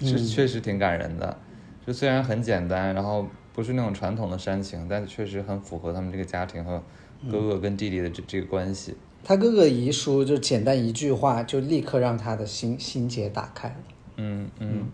[0.00, 1.38] 是确实挺感人的。
[1.86, 3.26] 就虽然很简单，然后。
[3.54, 6.82] 不是那种传统的煽情，但是确实很符合他们这个家庭和
[7.30, 8.96] 哥哥跟弟弟的这这个关系。
[9.22, 13.76] 他哥哥遗书就简单一句话，就立刻让他的心心结打开了。
[14.16, 14.88] 嗯嗯。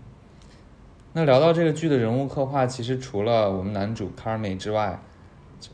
[1.14, 5.00] 那聊到这个剧的人物刻画，其实除了我们男主 Carmi 之外，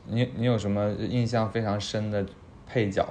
[0.07, 2.24] 你你有什么印象非常深的
[2.67, 3.07] 配角？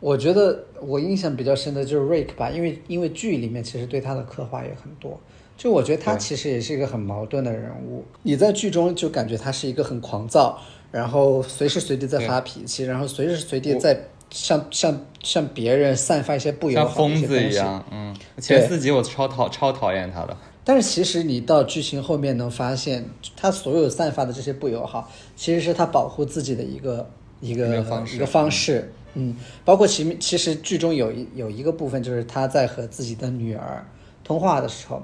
[0.00, 5.18] 我觉得我印象比较深的就是 Rick 吧，因为因为剧里面其实对他的刻画也很多。
[5.56, 8.04] 就我觉得他其实也是一个很矛盾的人物。
[8.22, 10.58] 你在剧中就感觉他是一个很狂躁，
[10.90, 18.16] 然后随时随地在发脾气，然后随时随地在向向向别人散发一些不友好的像疯子一样，嗯。
[18.40, 20.36] 前四集我超讨超讨厌他的。
[20.64, 23.04] 但是其实你到剧情后面能发现，
[23.36, 27.08] 他所有散发的这些不友好，其实是他保护自己的一个
[27.42, 28.90] 一个方一个方式。
[29.12, 33.86] 嗯，包括其其实剧中有一有一个部分，就是他在和自己的女儿
[34.24, 35.02] 通话的时候。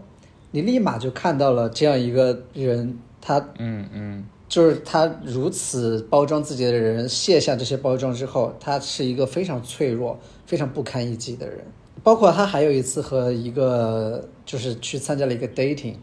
[0.50, 11.58] 你立马就看到了这样一个人，他嗯嗯，就是他如此包装自己的人，卸下这些包装之后，他是一个非常脆弱、非常不堪一击的人。
[12.02, 15.96] 包括他还有一次和一个就是去参加了一个 dating，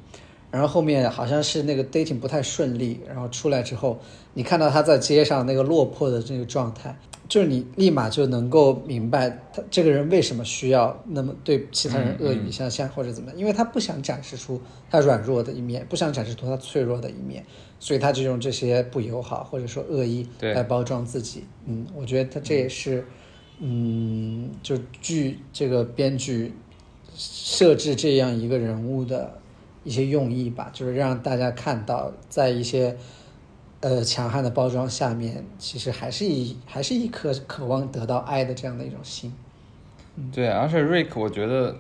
[0.52, 4.00] 然后后面好像是那个 dating 不太顺利，然后出来之后，
[4.34, 6.98] 你看到他在街上那个落魄的这个状态。
[7.28, 17.44] 就是你立马就能够明白他这个人为什么需要那么对其他人恶语相向或者怎么样，因为他不想展示出他软弱的一面，不想展示出他脆弱的一面，
[17.80, 21.46] 所以他就用这些不友好或者说恶意来包装自己。
[21.66, 23.04] 嗯，我觉得他这也是，
[23.58, 26.54] 嗯，就剧这个编剧
[27.16, 29.40] 设置这样一个人物的
[29.86, 32.98] 一些用意吧，就是让大家看到，在一些
[33.80, 39.32] 呃强悍的包装下面，其实还是一还是一颗渴望得到爱的这样的一种心。
[40.34, 41.76] 对，而且 Rick 我觉得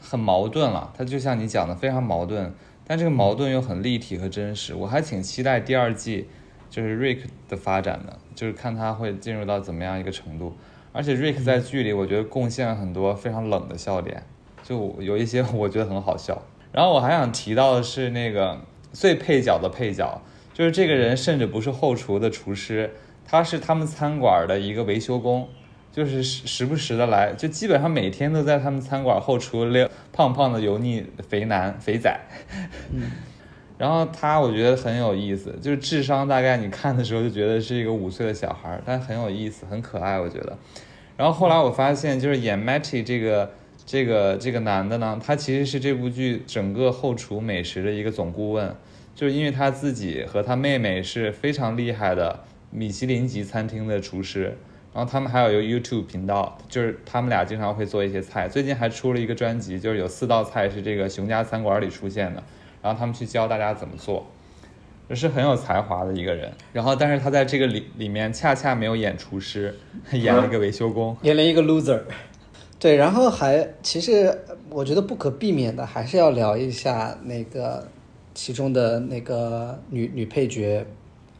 [0.00, 2.54] 很矛盾了，他就像你讲的非常矛盾，
[2.86, 6.28] 但这个矛盾又很立体和真实，我还挺期待第二季
[6.70, 10.54] 就是 Rick 的发展的，就是看他会进入到怎么样一个程度。
[10.92, 14.22] 而且 Rick 在剧里我觉得贡献了很多非常冷的笑点，
[14.62, 16.40] 就有一些我觉得很好笑。
[16.72, 18.58] 然后我还想提到的是那个
[18.92, 20.20] 最配角的配角，
[20.52, 22.90] 就是这个人甚至不是后厨的厨师，
[23.24, 25.48] 他是他们餐馆的一个维修工。
[25.90, 32.14] 就是时时不时的来，就基本上每天都在他们餐馆后厨溜胖胖的油腻肥男肥仔。
[32.92, 33.10] 嗯，
[33.78, 40.56] 然后他我觉得很有意思，就是智商大概你看的时候就觉得是一个五岁的小孩，但很有意思，很可爱，我觉得。
[41.16, 43.50] 然后后来我发现，就是演 Matty 这个
[43.90, 48.76] 这个这个男的呢，他其实是这部剧整个后厨美食的一个总顾问，
[49.14, 54.58] 就是因为他自己和他妹妹是非常厉害的米其林级餐厅的厨师。
[54.92, 58.46] 然后他们还有一个 YouTube 频道，就是他们俩经常会做一些菜。
[58.46, 62.42] 最近还出了一个专辑，就是有四道菜是这个熊家餐馆里出现的，
[62.82, 64.26] 然后他们去教大家怎么做，
[65.14, 66.52] 是很有才华的一个人。
[66.74, 69.74] 然后，但是他在这个里里面恰恰没有演厨师，
[70.12, 72.02] 演了一个维修工，演了一个 loser。
[72.78, 74.38] 对，然后还其实
[74.70, 77.88] 我觉得不可避免的还是要聊一下那个
[78.34, 80.86] 其中的那个女女配角，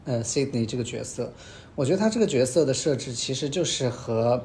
[0.05, 1.32] 呃，Sydney 这个角色。
[1.76, 4.45] 我觉得她这个角色的设置其实就是和，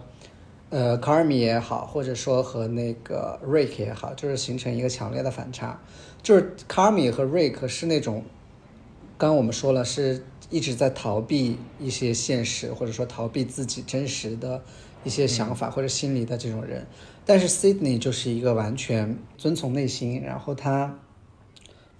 [0.70, 5.82] 呃 c a r m y 也好，或者说和那个 Rick 也好，就是形成一个强烈的反差。
[6.22, 8.24] 就是 c a r m y 和 Rick 是那种，
[9.18, 14.62] 刚刚我们说了，是一直在逃避一些现实，或者说逃避自己真实的
[15.04, 16.88] 一些想法或者心理的这种人。
[17.26, 21.00] 但是 Sydney 就是一个完全遵从内心，然后他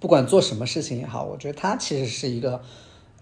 [0.00, 2.62] 不管做什么事情也好，我觉得他其实是一个，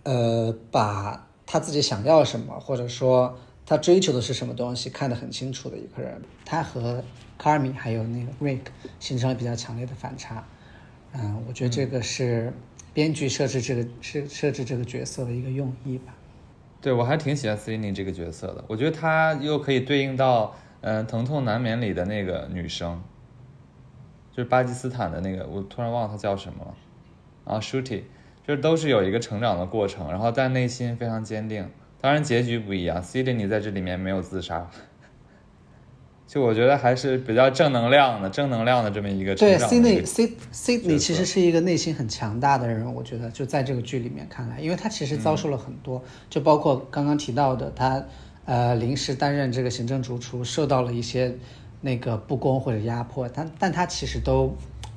[0.02, 1.28] 呃，把。
[1.44, 6.22] 他自己想要什么，或者说他追求的是什么东西，看得很清楚的一个人。
[6.46, 7.04] 他和
[7.36, 8.60] 卡尔米还有那个 Rick
[8.98, 10.46] 形成了比较强烈的反差。
[11.12, 12.54] 嗯，我觉得这个是
[12.94, 16.14] 编剧设置这个设设置这个角色的一个用意吧。
[16.82, 18.62] 对，我还挺喜欢 c i n 这个角色的。
[18.66, 23.00] 我觉得她又可以对应到嗯《疼痛难眠》里的那个女生，
[24.32, 26.74] 就是巴基斯坦的那个，我突然忘了她叫什么了。
[27.54, 28.02] 啊，Shooty。
[28.44, 31.70] 就是都是有一个成长的过程，然后但内心非常坚定。
[32.00, 34.68] 当然结局不一样 c i d n 在这里面没有自杀，
[36.32, 39.68] 就我觉得还是比较正能量的，正能量的这么一个成长。
[39.68, 48.02] 对 Sydney Sid Sydney 其实是一个内心很强大的人，我觉得就在这个剧里面看来，因为他其实遭受了很多，就包括刚刚提到的他
[48.46, 51.36] 呃临时担任这个行政主厨，受到了一些
[51.82, 54.56] 那个不公或者压迫，但但他其实都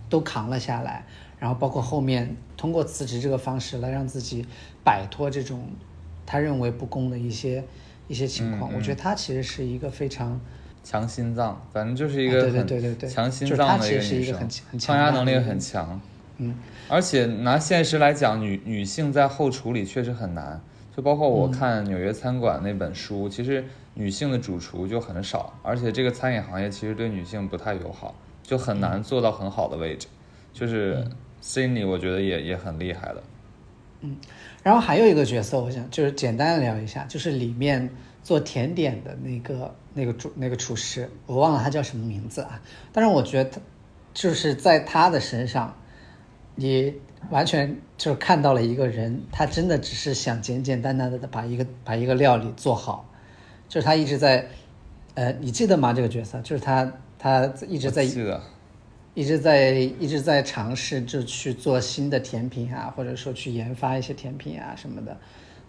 [0.09, 1.05] 都扛了下来。
[1.37, 4.45] 然后包括后面通过辞职这个方式来让自己
[4.85, 5.67] 摆脱这种
[6.25, 7.61] 他认为不公的一些
[8.07, 10.39] 一些情况，我觉得他其实是一个非常
[10.85, 14.47] 强心脏，反正就是一个对对对对强心脏的一个女生，
[14.79, 15.99] 抗压能力很强。
[16.37, 16.55] 嗯，
[16.87, 20.61] 而且拿现实来讲，女女性在后厨里确实很难。
[20.95, 23.65] 就包括我看《纽约餐馆》那本书，其实
[23.95, 30.07] 女性的主厨就很少，而且这个餐饮行业其实对女性不太友好，就很难做到很好的位置，
[30.53, 31.05] 就是。
[31.43, 33.23] Cindy 我觉得也也很厉害的，
[34.01, 34.17] 嗯，
[34.63, 37.87] 然后还有一个角色，我想就是简单的聊一下，就是里面
[38.23, 42.61] 做甜点的那个那个主那个厨师，我忘了他叫什么名字啊。
[42.93, 43.59] 但是我觉得他
[44.13, 45.75] 就是在他的身上，
[46.53, 46.93] 你
[47.31, 53.09] 完全就是看到了一个人，他真的只是想简简单单的把一个把一个料理做好，
[53.67, 54.47] 就是他一直在，
[55.15, 55.91] 呃，你记得吗？
[55.91, 58.05] 这个角色就是他他一直在。
[59.17, 65.17] 一直在一直在尝试，就去做新的甜品啊，或者说去研发一些甜品啊什么的，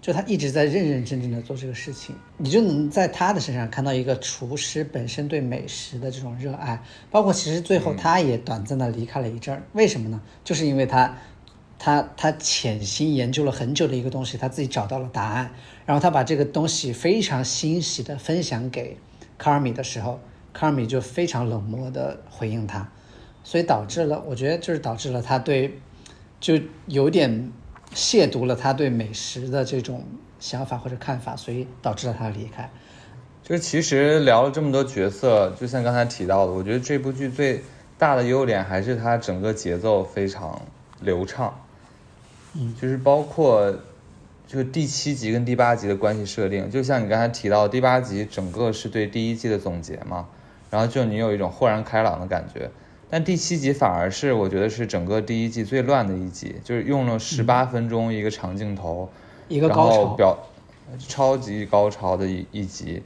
[0.06, 6.80] 就他一直在认认真真的做这个事情，你就能在他的身上看到一个厨师本身对美食的这种热爱，
[7.10, 10.22] 包括其实最后他也短暂的离开了一阵儿，为什么呢？
[10.44, 11.18] 就是因为他
[11.76, 15.50] 他他潜心研究了很久的一个东西，他自己找到了答案，
[15.84, 18.96] 然后他把这个东西非常欣喜的分享给
[19.36, 20.20] 卡尔米的时候，
[20.52, 22.88] 卡尔米就非常冷漠的回应他。
[23.42, 25.80] 所以导致了，我觉得就是导致了他对，
[26.38, 27.50] 就有点
[27.96, 30.04] 亵渎了他对美食的这种
[30.38, 32.70] 想法或者看法，所以导致了他离开。
[33.42, 37.62] 就是其实聊了这么多角色，就像刚才提到的，我觉得这部剧最
[37.96, 40.60] 大的优点还是它整个节奏非常
[41.00, 41.58] 流畅。
[42.52, 43.74] 嗯，就是包括
[44.46, 50.28] 就第七集跟第八集的关系设定，就像你刚才提到，第八集整个是对第一季的总结嘛，
[50.70, 52.70] 然后就你有一种豁然开朗的感觉。
[53.08, 59.08] 但第七集反而是我觉得是整个第一季最乱的一集，就是用了十八分钟一个长镜头，
[59.48, 60.38] 一个然高潮，后表
[60.98, 63.02] 超级高潮的一一集，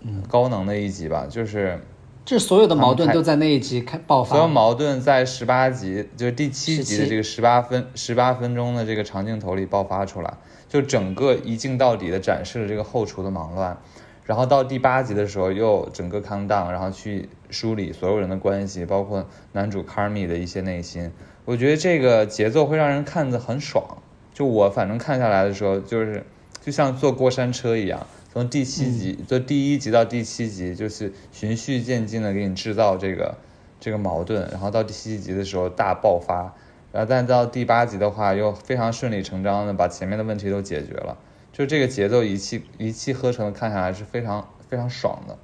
[0.00, 1.80] 嗯，高能的一集吧，就是
[2.24, 4.48] 这所有的矛盾都在那一集开爆发所有。
[4.48, 10.34] 矛盾在十八集，就是第七集的这个十八分十八分钟的这个长镜头里爆发出来，
[10.68, 13.76] 就整个一镜到底的展示了这个后厨的忙乱，
[14.24, 21.12] 然后到第八集的时候又整个 calm down，然后去梳理所有人的关系，包括男主 Carmi 的一些内心。
[21.44, 23.98] 我觉得这个节奏会让人看得很爽，
[24.32, 26.24] 就我反正看下来的时候，就是
[26.60, 33.36] 就像坐过山车一样，从第七集、就第一集到第七集，就是循序渐进的给你制造这个
[33.80, 36.54] 这个矛盾，然后到第七集的时候大爆发，
[36.92, 41.18] 然后但到第八集的话又非常顺理成章的把前面的问题都解决了，
[41.52, 45.38] 就这个节奏一气一气呵成的看下来是非常非常爽的。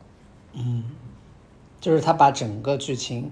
[0.55, 0.85] 嗯
[1.81, 3.31] 就是他把整个剧情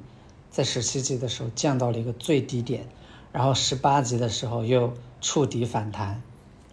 [0.50, 2.86] 在十七集的时候降到了一个最低点，
[3.32, 6.22] 然后十八集的时候又触底反弹。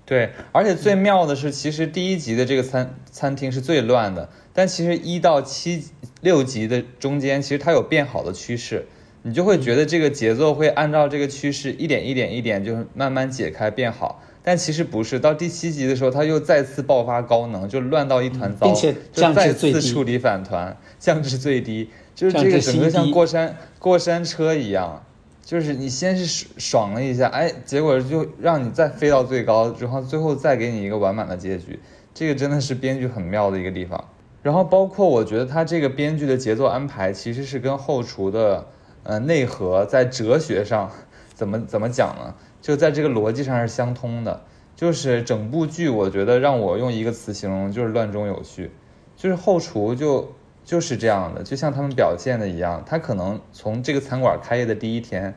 [0.05, 5.85] 对，而且最妙的是，其实第一集的这个餐餐厅是最乱的，但其实一到七
[6.21, 8.85] 六集的中间，其实它有变好的趋势，
[9.23, 14.21] 你就会觉得这个节奏会按照这个趋势一点一点一点就是慢慢解开变好。
[14.43, 25.01] 但其实不是，到第七集的时候，他又再次爆发高能，就乱到一团糟，并且就再次处理反团，降至最低，就是这个整个像过山过山车一样，
[25.45, 31.79] 就是你先是爽爽了一下，哎，结果就让你再飞到最高，然后最后再给你一个完满的结局，
[32.13, 34.03] 这个真的是编剧很妙的一个地方。
[34.41, 38.67] 然后包括我觉得他这个编剧的节奏安排，其实是跟后厨的
[39.03, 40.91] 呃内核在哲学上
[41.33, 42.35] 怎么怎么讲呢？
[42.63, 44.41] 就在这个逻辑上是相通的。
[44.75, 48.71] 就是整部剧，我觉得让我用一个词形容，就是乱中有序。
[49.15, 50.33] 就是后厨就
[50.65, 55.35] 就是这样的，就像他们表现的一样，他可能从这个餐馆开业的第一天，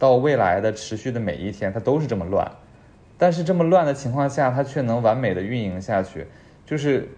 [0.00, 2.50] 到未来的持续的每一天，他都是这么乱。
[3.16, 6.26] 但是这么乱的情况下，它却能完美的运营下去，
[6.66, 7.08] 就是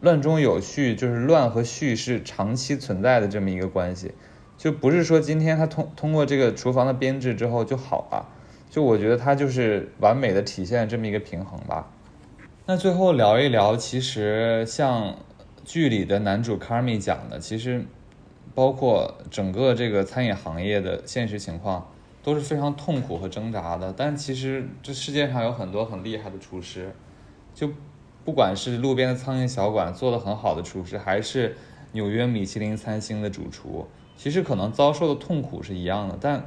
[0.00, 4.12] 乱中有序，就是乱和序是长期存在的这么一个关系，
[4.56, 8.26] 就不是说今天他通通过这个厨房的编制之后就好了，
[8.74, 11.88] 就我觉得它就是完美的体现这么一个平衡吧。
[12.66, 15.14] 那最后聊一聊，其实像
[15.64, 17.84] 剧里的男主 Carmi 讲的，其实
[18.52, 21.88] 包括整个这个餐饮行业的现实情况，
[22.24, 23.94] 都是非常痛苦和挣扎的。
[23.96, 26.92] 但其实这世界上有很多很厉害的厨师，
[27.54, 27.70] 就
[28.24, 31.56] 不管是路边的苍蝇小馆做的很好的厨师，还是
[31.92, 36.44] 纽约米其林三星的主厨，其实可能遭受的痛苦是一样的，但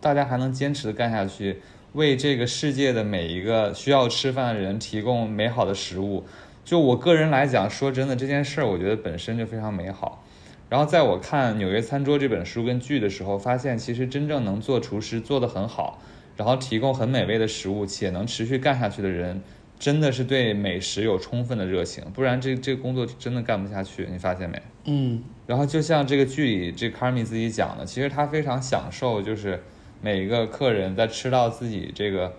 [0.00, 1.60] 大家还能坚持的干下去，
[1.92, 6.24] 为这个世界的每一个需要吃饭的人提供美好的食物。
[6.64, 10.24] 就我个人来讲，说真的，这件事儿我觉得本身就非常美好。
[10.68, 16.00] 然后在我看《纽约餐桌》这本书跟剧的时候，发现其实真正能做厨师做得很好，
[16.36, 19.42] 然后提供很美味的食物且能持续干下去的人，
[19.80, 24.06] 真的是对美食有充分的热情，不然这这个工作真的干不下去。
[24.12, 24.62] 你发现没？
[24.84, 29.60] 嗯，然后就像这个剧里这 Carmi 自己讲的，其实他非常享受，就是
[30.00, 32.32] 每一个客人在吃到自己这个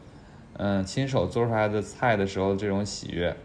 [0.57, 3.35] 嗯亲手做出来的菜的时候这种喜悦。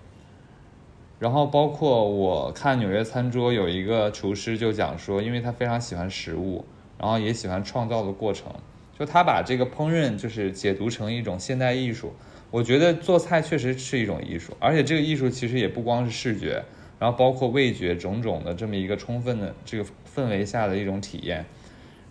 [1.18, 6.64] 然后包括我看纽约餐桌有一个厨师就讲说，因为他非常喜欢食物，
[6.98, 8.52] 然后也喜欢创造的过程，
[8.98, 12.12] 就他把这个烹饪就是解读成一种现代艺术。
[12.50, 16.62] 我觉得做菜确实是一种艺术，而且这个艺术其实也不光是视觉，
[16.98, 21.46] 然后包括味觉种种的这么一个充分的这个氛围下的一种体验。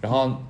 [0.01, 0.41] 然后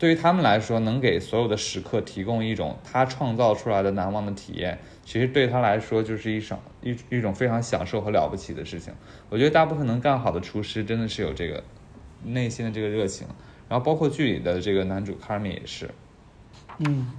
[0.00, 8.94] 对于他们来说，能给所有的食客提供一种他创造出来的难忘的体验，其实对他来说就是一种一一种非常享受和了不起的事情。
[9.28, 11.62] 我觉得大部分能干好的厨师真的是有这个
[12.24, 13.26] 内心的这个热情，
[13.68, 15.90] 然后包括剧里的这个男主卡米也是。
[16.78, 17.12] 嗯，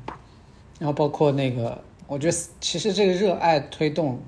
[0.79, 4.19] 然后包括那个，我觉得其实这个热爱推动，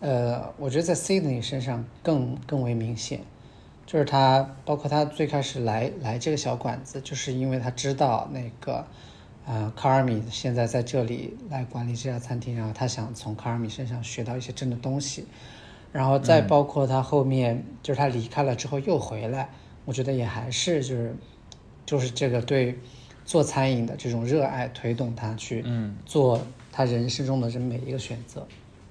[0.00, 3.20] 呃，我觉得在 Sydney 身上更更为明显，
[3.90, 8.86] 就是他包括他最开始来来这个小馆子，就是因为他知道那个，
[9.44, 15.26] 呃，卡尔米现在在这里来管理这家餐厅，然后他想从卡尔米身上学到一些真的东西，
[15.90, 19.50] 然后再包括他后面、就是他离开了之后又回来，
[19.84, 21.16] 我觉得也还是就是
[21.84, 22.78] 就是这个对
[23.24, 25.96] 做餐饮的这种热爱推动他去嗯。
[26.06, 28.46] 做他人生中的这每一个选择。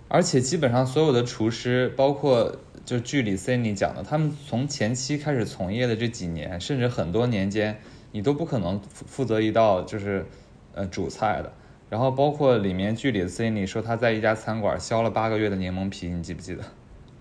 [0.09, 7.79] 而且基本上所有的厨师，包括就剧里 Cindy 讲的，他们从前期开始从业的这几年，甚至很多年间，
[8.11, 10.25] 你都不可能负负责一道就是
[10.73, 11.53] 呃主菜的。
[11.89, 16.63] 然后包括里面剧里的 Cindy 说他在一家餐馆削了八个月的柠檬皮，你记不记得？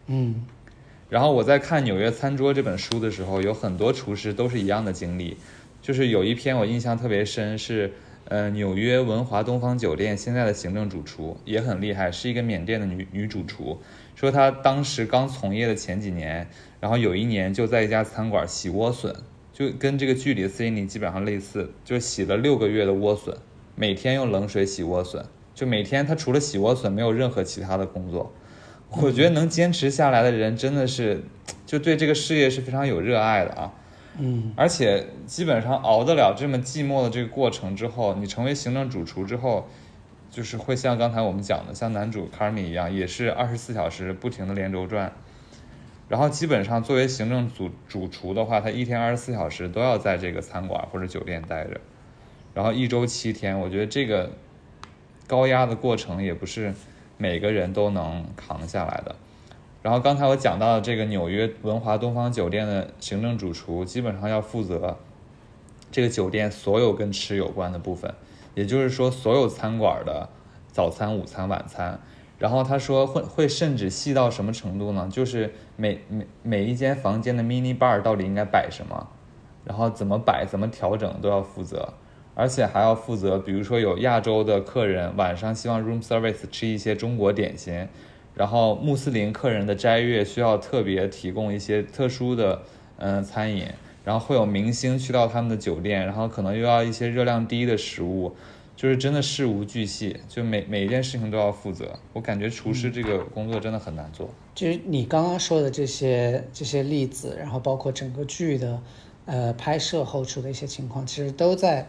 [0.06, 0.46] 嗯
[1.10, 5.36] 然后我在看《纽约餐桌》这本书的时候，有很多厨师都是一样的经历，
[5.80, 7.92] 就是有一篇我印象特别深，是
[8.28, 13.80] 呃纽约文华东方酒店现在的行政主厨也很厉害，是一个缅甸的女女主厨，
[14.14, 16.46] 说她当时刚从业的前几年，
[16.78, 19.14] 然后有一年就在一家餐馆洗莴笋，
[19.52, 23.34] 就跟这个剧里的 Cindy 基本上类似，就洗了六个月的莴笋，
[23.74, 25.24] 每天用冷水洗莴笋，
[25.54, 28.34] 就每天她除了洗莴笋没有任何其他的工作。
[28.90, 31.22] 我觉得能坚持下来的人真的是，
[31.64, 33.72] 就对这个事业是非常有热爱的啊。
[34.20, 39.68] 嗯，而且基本上熬得了这么寂寞的这个过程之后，你成为行政主厨之后，
[40.30, 45.12] 就是会像刚才我们讲的，像男主卡米一样，也是二十四小时不停的连轴转。
[46.08, 51.80] 然后基本上作为行政主主厨的话，他一天二十四小时都要在这个餐馆或者酒店待着，
[52.54, 54.32] 然后一周七天，我觉得这个
[55.26, 56.74] 高压的过程也不是
[57.18, 59.14] 每个人都能扛下来的。
[59.82, 64.98] 然后刚才我讲到的这个纽约文华东方酒店的行政主厨，基本上要负责
[65.90, 68.12] 这个酒店所有跟吃有关的部分，
[68.54, 70.28] 也就是说所有餐馆的
[70.70, 72.00] 早餐、午餐、晚餐。
[72.38, 75.08] 然后他说会 会甚至细到什么程度呢？
[75.10, 79.08] 就是每每每一间房间的 mini bar 到底应该摆什么，
[79.64, 81.94] 然后怎么摆、怎么调整都要负责，
[82.36, 87.88] 而且还要负责，比如说有亚洲的客人晚上希望 room service 吃一些中国点心，
[88.38, 92.62] 然后穆斯林客人的斋月需要特别提供一些特殊的
[92.96, 93.66] 嗯餐饮，
[94.04, 98.34] 然后会有明星去到他们的酒店，然后可能又要一些热量低的食物。
[98.76, 101.98] 就是真的事无巨细，就每每一件事情都要负责。
[102.12, 104.30] 我感觉厨师这个工作真的很难做。
[104.54, 108.80] 就是你刚刚说的这些这些例子，然后包括整个剧的，
[109.26, 111.88] 呃，拍摄后厨的一些情况，其实都在，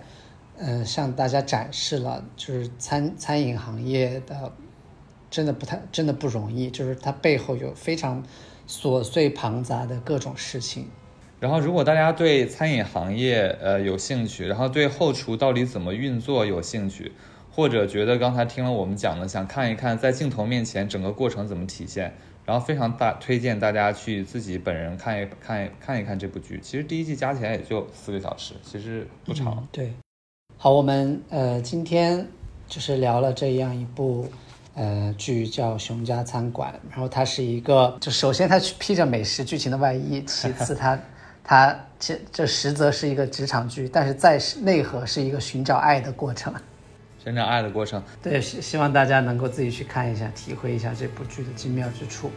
[0.58, 4.52] 呃，向大家展示了，就是餐餐饮行业的
[5.30, 8.24] 真的不太真的不容易，就是它背后有非常
[8.68, 10.88] 琐碎庞杂的各种事情。
[11.40, 17.14] 然后，如果大家对餐饮行业呃有兴趣，然后对后厨到底怎么运作有兴趣，
[17.50, 22.14] 或者觉得刚才听了我们讲的，想看一看在镜头面前整个过程怎么体现，
[22.46, 26.60] 然后非常大推荐大家去自己本人看一看一看一看这部剧。
[26.62, 29.56] 其实第一季加起来也就四个小时，其实不长。
[29.58, 29.94] 嗯对，
[30.58, 32.28] 好，我们呃今天
[32.68, 34.28] 就是聊了这样一部
[34.80, 40.98] 呃剧叫《熊家餐馆》，然后它是一个，就首先它披着美食剧情的外衣，其次它
[41.44, 46.54] 它这这实则是一个职场剧，但是在内核是一个寻找爱的过程。
[47.22, 52.32] 寻找爱的过程，对，希希望大家能够自己去看一下，体会一下这部剧的精妙之处。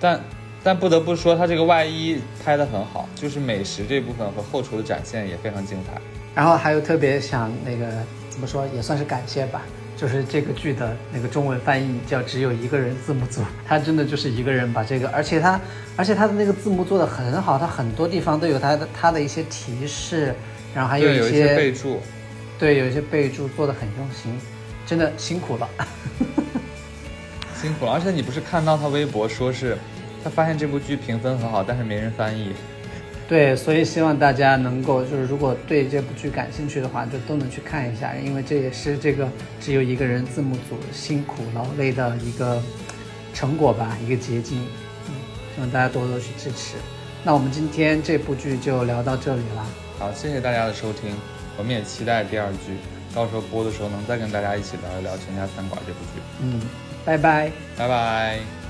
[0.00, 0.18] 但
[0.64, 6.00] 但不得不说，它这个外衣拍得很好，就是美食这部分和后厨的展现也非常精彩。
[6.34, 7.86] 然后还有特别想那个
[8.30, 9.60] 怎么说，也算是感谢吧，
[10.02, 15.60] 就是这个剧的那个中文翻译叫“只有一个人字幕组”，他真的就是一个人把这个，而且他
[15.96, 20.34] 而且他的那个字幕做的很好，他很多地方都有他的他的一些提示，
[20.74, 22.00] 然后还，有一一些备注。
[22.58, 24.36] 对，有一些备注做的很用心，
[24.84, 25.68] 真的辛苦了。
[27.54, 29.78] 辛苦了，而且你不是看到他微博说是，
[30.24, 32.52] 他发现这部剧评分很好，但是没人翻译。
[33.32, 39.26] 对，所以希望大家能够就是如果对这部剧感兴趣的话，就都能去看一下，因为这也是这个
[39.58, 42.62] 只有一个人字幕组辛苦劳累的一个
[43.32, 44.58] 成果吧，一个结晶。
[45.08, 45.14] 嗯，
[45.54, 46.76] 希望大家多多去支持。
[47.24, 49.66] 那我们今天这部剧就聊到这里了。
[49.98, 51.10] 好，谢谢大家的收听，
[51.56, 52.76] 我们也期待第二剧，
[53.14, 56.20] 到时候播的时候能再跟大家一起聊一聊《全家餐馆》这部剧。
[56.42, 56.60] 嗯，
[57.02, 57.50] 拜拜。
[57.78, 58.61] 拜拜。